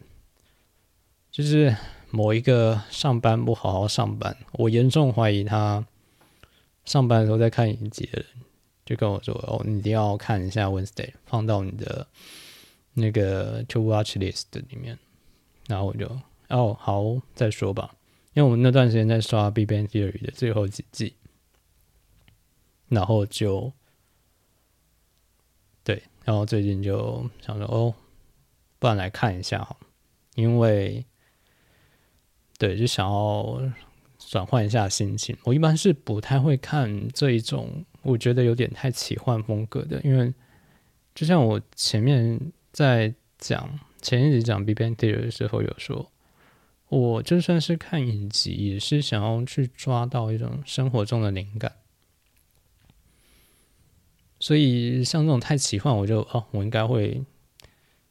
[1.30, 1.76] 就是。
[2.14, 5.88] 某一个上班不好好上班，我严重怀疑他
[6.84, 8.26] 上班的时候在看影集的人，
[8.86, 12.06] 就跟我说：“哦，你一定要看一下 Wednesday，放到你的
[12.96, 15.00] 那个 To Watch List 里面。”
[15.70, 16.06] 然后我就
[16.52, 17.02] ：“哦，好，
[17.34, 17.96] 再说吧。”
[18.36, 21.14] 因为我们那段时间在刷《Big Bang Theory》的最后几季，
[22.90, 23.72] 然后就
[25.86, 27.94] 对，然后最近就想说，哦，
[28.80, 29.76] 不然来看一下哈，
[30.36, 31.06] 因为
[32.58, 33.60] 对，就想要
[34.20, 35.36] 转换一下心情。
[35.44, 40.34] 我一般是不太会看这一种，我觉得有点太奇幻风格的，因为
[41.16, 42.40] 就像我前面
[42.72, 46.12] 在讲前一集讲《B B N Theater》的时候有说，
[46.90, 51.74] 我就算是看影集，也是想要去抓到一种生活中的灵感。
[54.42, 57.24] 所以像这种太奇幻，我就哦，我应该会，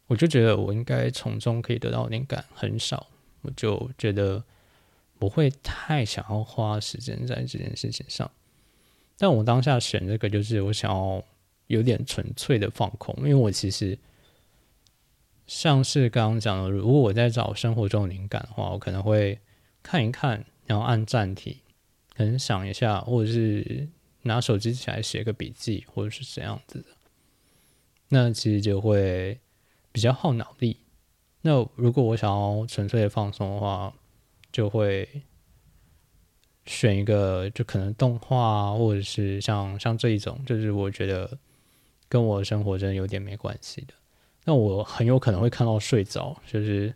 [0.07, 3.09] 我就觉得我应该从中可以得到灵感很少，
[3.43, 4.45] 我就觉得
[5.19, 8.31] 不会太想要花时间在这件事情上。
[9.19, 11.21] 但我当下选这个，就是我想要
[11.67, 13.99] 有点纯粹的放空，因为我其实
[15.49, 19.37] 像是刚刚讲的，如果我在找生活中灵感的话，我可能会
[19.83, 21.57] 看一看，然后按暂停，
[22.17, 23.89] 可能想一下，或者是。
[24.23, 26.87] 拿手机起来写个笔记，或者是怎样子的，
[28.09, 29.41] 那其实就会
[29.93, 30.79] 比较耗脑力。
[31.43, 33.95] 那如果我想要纯粹的放松的话，
[34.53, 35.09] 就会
[36.67, 41.39] 选一个就可能动画，或者是像像这一种，就是我觉得
[42.09, 43.95] 跟我的生活真的有点没关系的。
[44.45, 46.95] 那我很有可能会看到睡着，就是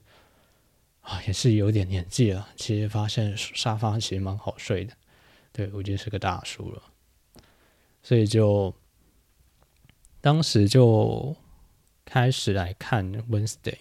[1.01, 4.93] 啊，也是有点年纪了，其实发现沙发其实蛮好睡的。
[5.53, 6.83] 对我已经是个大叔了。
[8.05, 8.75] 所以就
[10.21, 11.35] 当时就
[12.05, 13.79] 开始来看 Wednesday，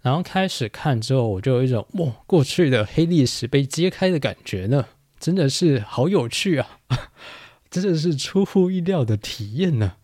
[0.00, 4.88] 然后开始看之后，我就有一种哇，过去的黑历史被揭开的感觉呢，
[5.20, 6.80] 真的是好有趣啊！
[7.70, 9.96] 真的是出乎意料的体验呢。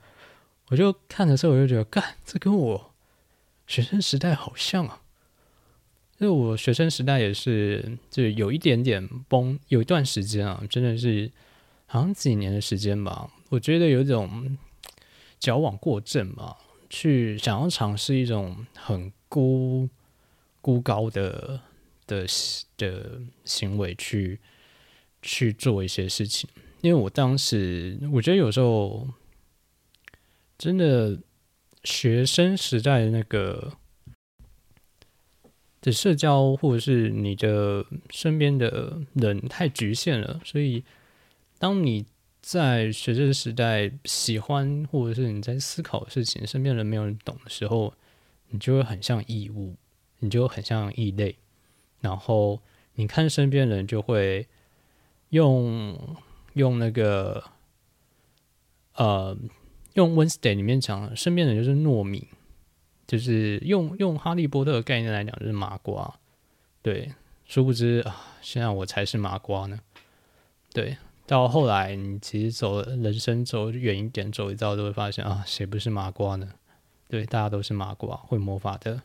[0.68, 2.94] 我就看的时候，我就觉得，干，这跟我
[3.66, 5.02] 学生时代好像啊。
[6.18, 11.32] 因为我学生时代也是，就有一点点崩，有一段时间啊，真的是。
[11.90, 14.58] 好像几年的时间吧，我觉得有一种
[15.40, 16.54] 矫枉过正嘛，
[16.90, 19.88] 去想要尝试一种很孤
[20.60, 21.58] 孤高的
[22.06, 22.26] 的
[22.76, 24.38] 的行为，去
[25.22, 26.50] 去做一些事情。
[26.82, 29.08] 因为我当时我觉得有时候
[30.58, 31.18] 真的
[31.84, 33.72] 学生时代的那个
[35.80, 40.84] 的社交，或者是你的身边的人太局限了，所以。
[41.58, 42.06] 当你
[42.40, 47.92] 在学生时代喜欢，或者是你在思考的事情，身边人没有人懂的时候，
[48.48, 49.74] 你就会很像异物，
[50.20, 51.36] 你就很像异类。
[52.00, 52.62] 然后
[52.94, 54.46] 你看身边人，就会
[55.30, 56.16] 用
[56.54, 57.42] 用那个
[58.94, 59.36] 呃，
[59.94, 62.28] 用 Wednesday 里面讲，身边人就是糯米，
[63.06, 66.18] 就是用用哈利波特的概念来讲，就是麻瓜。
[66.82, 67.12] 对，
[67.44, 69.80] 殊不知啊，现在我才是麻瓜呢。
[70.72, 70.96] 对。
[71.28, 76.54] 到后来，你其实走人生走远一点，走一遭，都会发现啊，谁不是麻瓜呢？
[77.06, 79.02] 对，大家都是麻瓜，会魔法的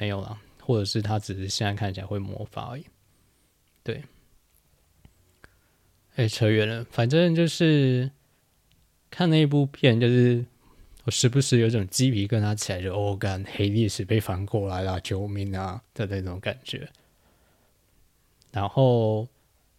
[0.00, 2.84] 没有了，或者是他只是现在看起来会魔法而已。
[3.84, 4.02] 对，
[6.16, 8.10] 哎，扯远了，反正就是
[9.08, 10.44] 看那一部片，就是
[11.04, 16.88] 我时不时有种鸡皮疙瘩起来，就哦，干黑历史被翻过来了，救命啊的那种感觉，
[18.50, 19.28] 然后。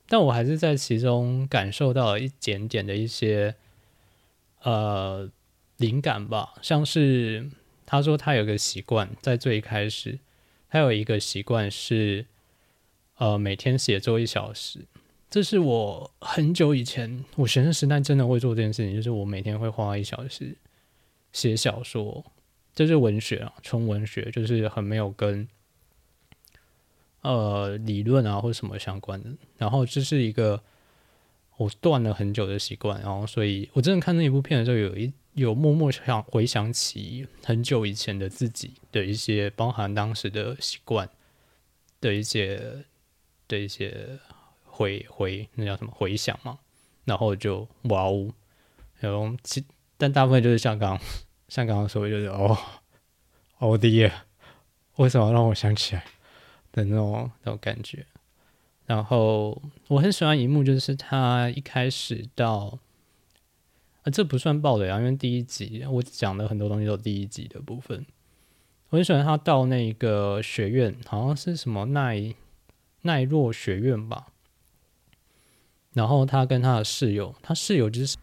[0.07, 3.55] 但我还是在其中感受到了一点点的一些
[4.61, 5.29] 呃
[5.77, 7.49] 灵感吧，像是
[7.85, 10.19] 他说他有个习惯，在最开始
[10.69, 12.25] 他有一个习惯是
[13.17, 14.79] 呃每天写作一小时，
[15.29, 20.55] 这是我很久以前我学生时代真的会做这件事情，就是我每天会花一小时
[21.31, 22.23] 写小说，
[22.75, 25.47] 这是文学啊，纯文学，就是很没有跟。
[27.23, 30.61] 呃，理论啊，或什么相关的，然后这是一个
[31.57, 41.09] 我断了很久的习惯，然后所以我真的看那一部片的时候，有一有默默想回想起很久以前的自己的一些，包含当时的习惯
[42.01, 42.83] 的一些
[43.47, 44.19] 的一些
[44.65, 46.59] 回回那叫什么回想嘛，
[47.05, 48.33] 然后就哇哦，
[48.99, 49.63] 然后其
[49.97, 50.99] 但大部分就是像刚
[51.47, 52.57] 像刚刚说的，就是哦，
[53.59, 54.11] 哦的耶，
[54.97, 56.03] 为什么让我想起来？
[56.73, 58.05] 的那种那种感觉，
[58.87, 62.79] 然后我很喜欢一幕，就是他一开始到，
[64.01, 68.05] 啊，这不算爆雷啊，因为第一集我讲的很多东西都第一集的部分。
[68.89, 72.33] 我很喜欢他到那个学院，好像是什么奈
[73.03, 74.27] 奈若学院吧。
[75.93, 78.17] 然后他跟他的室友，他室友就是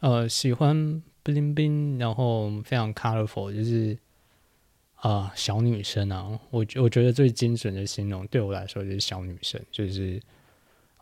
[0.00, 3.98] 呃喜欢 bling bling，然后非常 colorful，就是。
[5.04, 10.18] 啊，小女生啊，我我觉得最精准的形容对我来说就是小女生，就是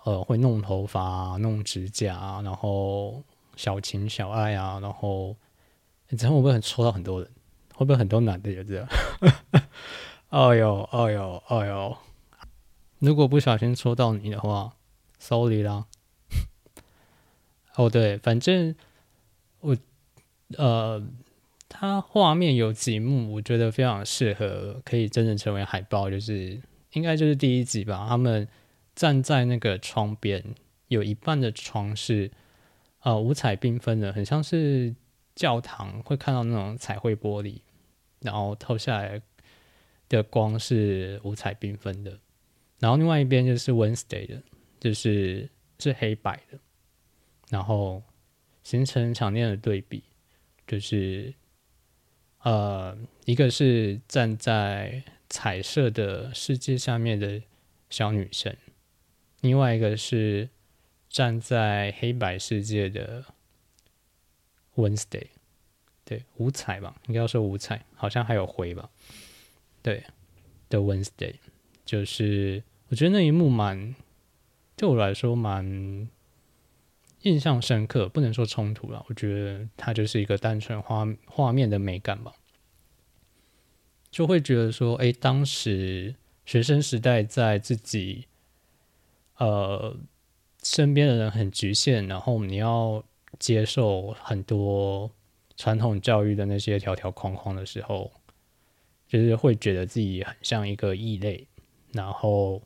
[0.02, 3.22] 呃会弄头发、弄指甲，然后
[3.54, 5.36] 小情小爱啊，然后
[6.08, 7.30] 你这样会不会很戳到很多人？
[7.76, 8.88] 会不会很多男的也这样？
[10.30, 11.96] 哦哟，哦哟，哦哟！
[12.98, 14.74] 如果不小心戳到你的话
[15.20, 15.86] ，sorry 啦。
[17.76, 18.74] 哦，对，反正
[19.60, 19.76] 我
[20.58, 21.00] 呃，
[21.74, 26.60] 它画面有几幕，我觉得非常适合，可以真正成为海报，就是
[26.92, 28.04] 应该就是第一集吧。
[28.06, 28.46] 他们
[28.94, 30.44] 站在那个窗边，
[30.88, 32.30] 有一半的窗是
[33.00, 34.94] 呃五彩缤纷的，很像是
[35.34, 37.60] 教堂会看到那种彩绘玻璃，
[38.20, 39.22] 然后透下来
[40.10, 42.18] 的光是五彩缤纷的。
[42.80, 44.42] 然后另外一边就是 Wednesday 的，
[44.78, 45.48] 就是
[45.78, 46.58] 是黑白的。
[47.48, 48.02] 然后
[48.62, 50.02] 形成强烈的对比，
[50.66, 51.32] 就是
[52.42, 57.40] 呃，一个是站在彩色的世界下面的
[57.88, 58.56] 小女生，
[59.40, 60.48] 另外一个是
[61.08, 63.24] 站在黑白世界的
[64.74, 65.26] Wednesday，
[66.04, 68.90] 对，五彩吧，应该要说五彩，好像还有灰吧，
[69.82, 70.04] 对
[70.68, 71.34] 的 Wednesday，
[71.84, 73.94] 就是我觉得那一幕蛮
[74.76, 76.08] 对我来说蛮。
[77.22, 79.04] 印象深刻，不能说冲突了。
[79.08, 82.32] 我觉得它就是一个单纯画画面的美感吧，
[84.10, 86.14] 就会觉得说，哎，当时
[86.44, 88.26] 学生时代在自己
[89.38, 89.96] 呃
[90.62, 93.04] 身边的人很局限，然后你要
[93.38, 95.10] 接受很多
[95.56, 98.10] 传统教育的那些条条框框的时候，
[99.06, 101.46] 就是会觉得自己很像一个异类，
[101.92, 102.62] 然后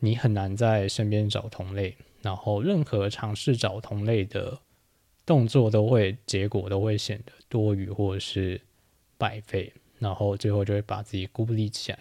[0.00, 1.96] 你很难在身边找同类。
[2.24, 4.58] 然后，任何尝试找同类的
[5.26, 8.58] 动作，都会结果都会显得多余或者是
[9.18, 11.98] 白费，然后最后就会把自己孤立起来，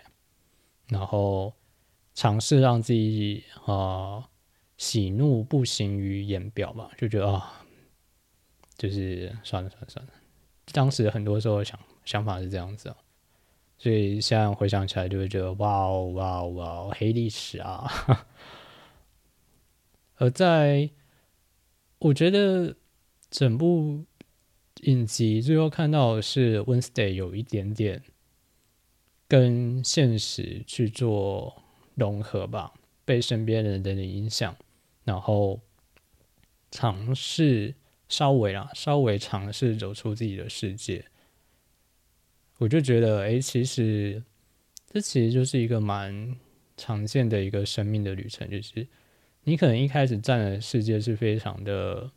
[0.87, 1.53] 然后
[2.15, 4.29] 尝试让自己啊
[4.77, 7.61] 喜怒不形于言表吧，就觉得啊，
[8.77, 10.11] 就是算了算了算了。
[10.71, 12.95] 当时很多时候想想法是这样子啊，
[13.77, 17.91] 所以现在回想起来就会觉得哇哦哇哦哇哦，黑历史啊。
[20.17, 20.89] 而在，
[21.99, 22.75] 我觉得
[23.29, 24.05] 整部
[24.81, 28.03] 影集最后看到的是 Wednesday 有一点点
[29.27, 31.63] 跟现实去做
[31.95, 34.55] 融合吧，被身边人的影响，
[35.03, 35.59] 然后
[36.69, 37.73] 尝试
[38.07, 41.05] 稍微啦，稍微尝试走出自己的世界。
[42.59, 44.23] 我就觉得，哎，其实
[44.87, 46.35] 这其实就是一个蛮
[46.77, 48.87] 常见的一个生命的旅程，就是。
[49.45, 52.11] 你可能一开始站的世界是非常的，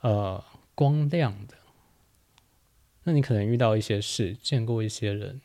[0.00, 0.42] 呃，
[0.74, 1.54] 光亮的。
[3.04, 5.40] 那你可能遇到一些事，见过一些人，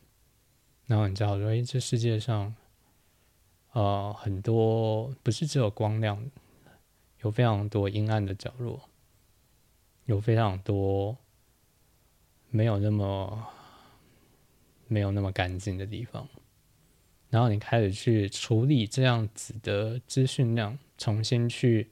[0.88, 2.56] 然后你知道说，哎，这世界上，
[3.74, 6.32] 呃，很多不是只有光亮，
[7.22, 8.90] 有非常多阴暗的角落，
[10.06, 11.18] 有非常多
[12.50, 13.48] 没有那么
[14.88, 16.28] 没有那么干净的地方。
[17.32, 21.90] 然后你开始去处理这样子的资讯量，重新去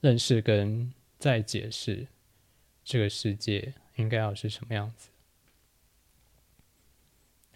[0.00, 2.06] 认识跟再解释
[2.84, 5.08] 这个世界应该要是什么样子。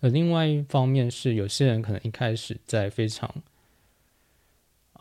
[0.01, 3.43] 而另外一方面是，有些人可能一开始在非常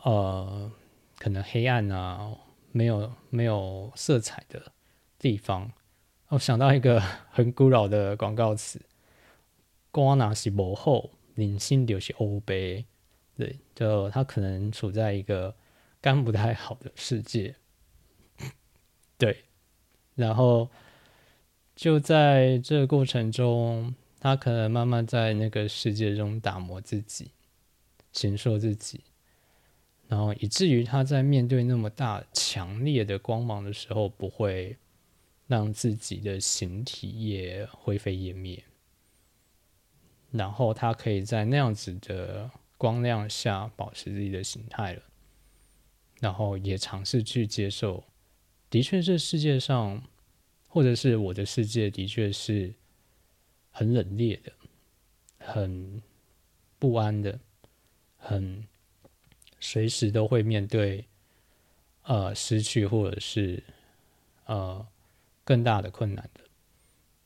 [0.02, 0.70] 呃
[1.18, 2.36] 可能黑暗啊，
[2.72, 4.72] 没有没有色彩的
[5.18, 5.72] 地方，
[6.28, 7.00] 我想到一个
[7.32, 8.82] 很古老的广告词
[9.90, 11.08] ：“光拿是无好。”
[11.38, 12.84] 零星就是欧杯，
[13.36, 15.54] 对，就他可能处在一个
[16.00, 17.54] 肝不太好的世界，
[19.16, 19.44] 对，
[20.16, 20.68] 然后
[21.76, 27.30] 就在这个过程中，他可能慢慢在那个世界中打磨自己，
[28.10, 29.00] 形塑自己，
[30.08, 34.76] 然后以至于他在面对那么大强烈的光芒的时候，不会
[35.46, 38.64] 让自己的形体也灰飞烟灭。
[40.30, 45.02] 然后他可以在那样子的光亮下保持自己的形态了，
[46.20, 48.04] 然后也尝试去接受，
[48.68, 50.02] 的确是世界上，
[50.68, 52.74] 或者是我的世界，的确是
[53.70, 54.52] 很冷冽的，
[55.38, 56.02] 很
[56.78, 57.40] 不安的，
[58.16, 58.66] 很
[59.58, 61.06] 随时都会面对
[62.02, 63.62] 呃失去或者是
[64.44, 64.86] 呃
[65.42, 66.42] 更大的困难的。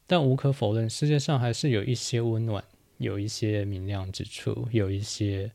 [0.07, 2.64] 但无可否认，世界上还是有一些温暖。
[3.03, 5.53] 有一些明亮之处，有一些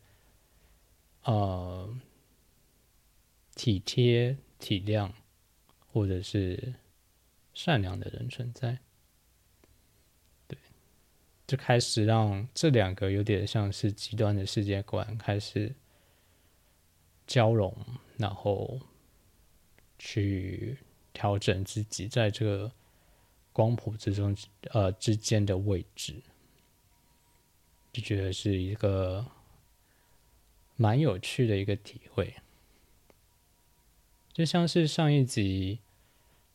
[1.22, 1.98] 呃
[3.54, 5.10] 体贴、体谅，
[5.86, 6.74] 或者是
[7.54, 8.78] 善良的人存在。
[10.46, 10.58] 对，
[11.46, 15.74] 就开始让这两个有点像是极端的世界观开始
[17.26, 17.74] 交融，
[18.18, 18.78] 然后
[19.98, 20.76] 去
[21.14, 22.70] 调整自己在这个
[23.54, 24.36] 光谱之中
[24.72, 26.22] 呃之间的位置，
[27.98, 29.26] 就觉得是一个
[30.76, 32.34] 蛮有趣的一个体会。
[34.32, 35.80] 就像是上一集，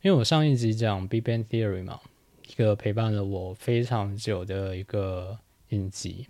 [0.02, 2.00] 因为我上一集讲《Big Bang Theory》嘛，
[2.48, 5.38] 一个陪伴了我非常久的一个
[5.70, 6.28] 影集，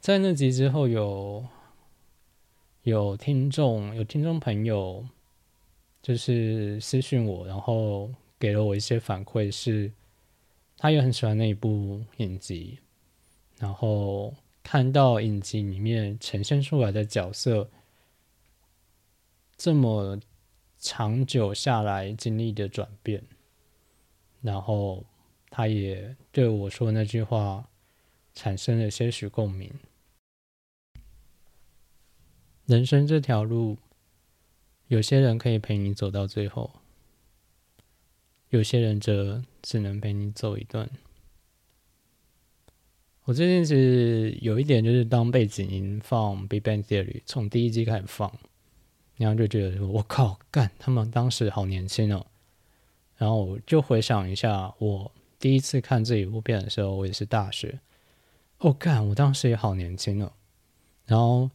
[0.00, 1.46] 在那集之后有
[2.82, 5.06] 有听众有听众朋友
[6.02, 9.92] 就是私讯我，然后给了我一些反馈，是
[10.76, 12.80] 他也很喜欢那一部影集，
[13.64, 17.70] 然后看到影集里面呈现出来的角色。
[19.56, 20.20] 这么
[20.78, 23.24] 长久下来经历的转变，
[24.42, 25.06] 然后
[25.48, 27.70] 他也对我说那句话
[28.34, 29.72] 产生了些许共鸣。
[32.66, 33.78] 人生这条路，
[34.88, 36.70] 有些人可以陪你走到最后，
[38.50, 40.90] 有些人则只能陪你走一段。
[43.26, 48.30] 我最近是有一点，就是当背景音放《Big Bang Theory》，从第一季开始放。
[49.16, 52.26] 然后就觉得说：“我靠，干他们当时好年轻哦。”
[53.16, 57.80] 然后我就回想一下，我第一次看这一部片的时候，我也是大学。
[58.58, 60.30] 哦，干，我当时也好年轻哦。
[61.06, 61.48] 然后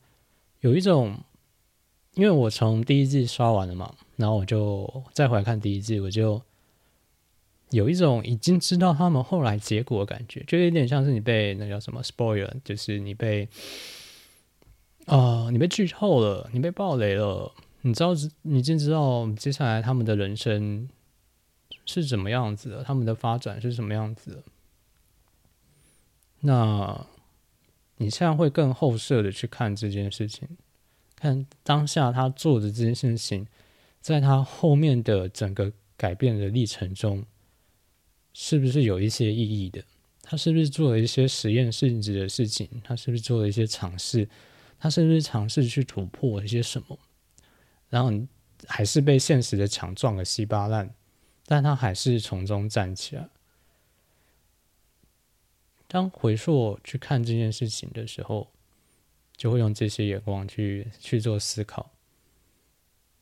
[0.62, 1.20] 有一种，
[2.16, 6.42] 因为我从第一季刷完了嘛，然后我就再回来看第一季，我就
[7.72, 13.48] 有一种已经知道他们后来结果的感觉，就有点像是你被那叫什么 spoiler，就是你被。
[15.06, 15.50] 啊！
[15.52, 17.52] 你被剧透了，你被暴雷了。
[17.82, 18.12] 你知道，
[18.44, 20.88] 你已经知道接下来他们的人生
[21.84, 24.44] 是怎么样子的，他们的发展是什么样子的。
[26.42, 27.08] 那
[27.98, 30.48] 你现在会更后设的去看这件事情，
[31.16, 33.48] 看当下他做的这件事情，
[34.00, 37.26] 在他后面的整个改变的历程中，
[38.42, 39.84] 是不是有一些意义的？
[40.22, 42.70] 他是不是做了一些实验性质的事情？
[42.86, 44.30] 他是不是做了一些尝试？
[44.80, 46.98] 他是不是尝试去突破一些什么，
[47.90, 48.10] 然后
[48.66, 50.96] 还是被现实的墙撞个稀巴烂，
[51.48, 53.28] 但他还是从中站起来。
[55.90, 58.50] 当回溯去看这件事情的时候，
[59.36, 61.92] 就会用这些眼光去去做思考，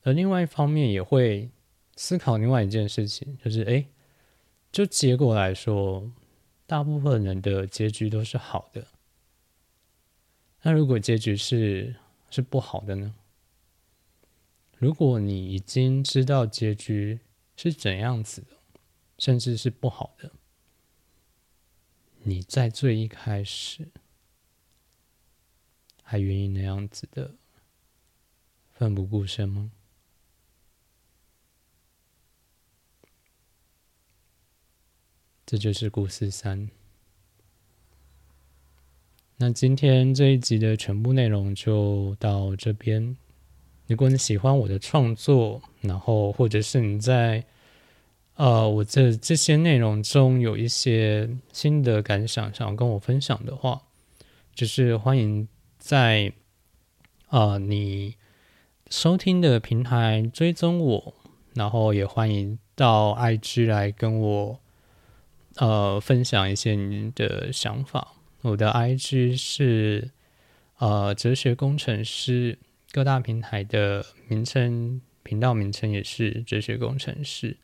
[0.03, 1.49] 而另外一方面也会
[1.95, 3.83] 思考另外一件事情，就是哎，
[4.77, 6.11] 就结果来说，
[6.67, 8.85] 大部分人的结局都是好的。
[10.61, 11.95] 那如果结局是
[12.29, 13.15] 是不好的呢？
[14.77, 17.21] 如果你已经知道结局
[17.55, 18.49] 是怎样子的，
[19.17, 20.31] 甚至是不好的，
[22.19, 23.87] 你在最一开始
[26.03, 27.33] 还愿意那样子的
[28.69, 29.71] 奋不顾身吗？
[35.47, 36.69] 这就是故事三。
[39.37, 43.15] 那今天这一集的全部内容就到这边。
[43.85, 47.45] 如果你喜欢我的创作，然后或者是你在
[48.35, 53.83] 呃我这这些内容中有一些新的感想，想要跟我分享的话，
[54.53, 56.33] 就是欢迎在
[57.27, 58.15] 啊你
[58.89, 61.13] 收听的平台追踪我，
[61.53, 64.59] 然后也欢迎到 IG 来跟我
[65.57, 68.15] 呃分享一些您的想法。
[68.41, 70.11] 我的 IG 是
[70.77, 72.57] 呃哲学工程师，
[72.91, 77.57] 各大平台的名称频道名称也是哲学工程师。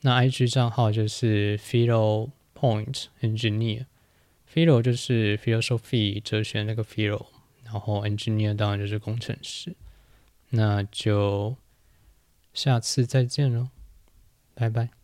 [0.00, 7.26] 那 IG 账号就是 Philo Point Engineer，Philo 就是 Philosophy 哲学那个 Phil，
[7.64, 9.74] 然后 Engineer 当然就是工程师。
[10.50, 11.56] 那就
[12.54, 13.68] 下次再见喽，
[14.54, 14.95] 拜拜。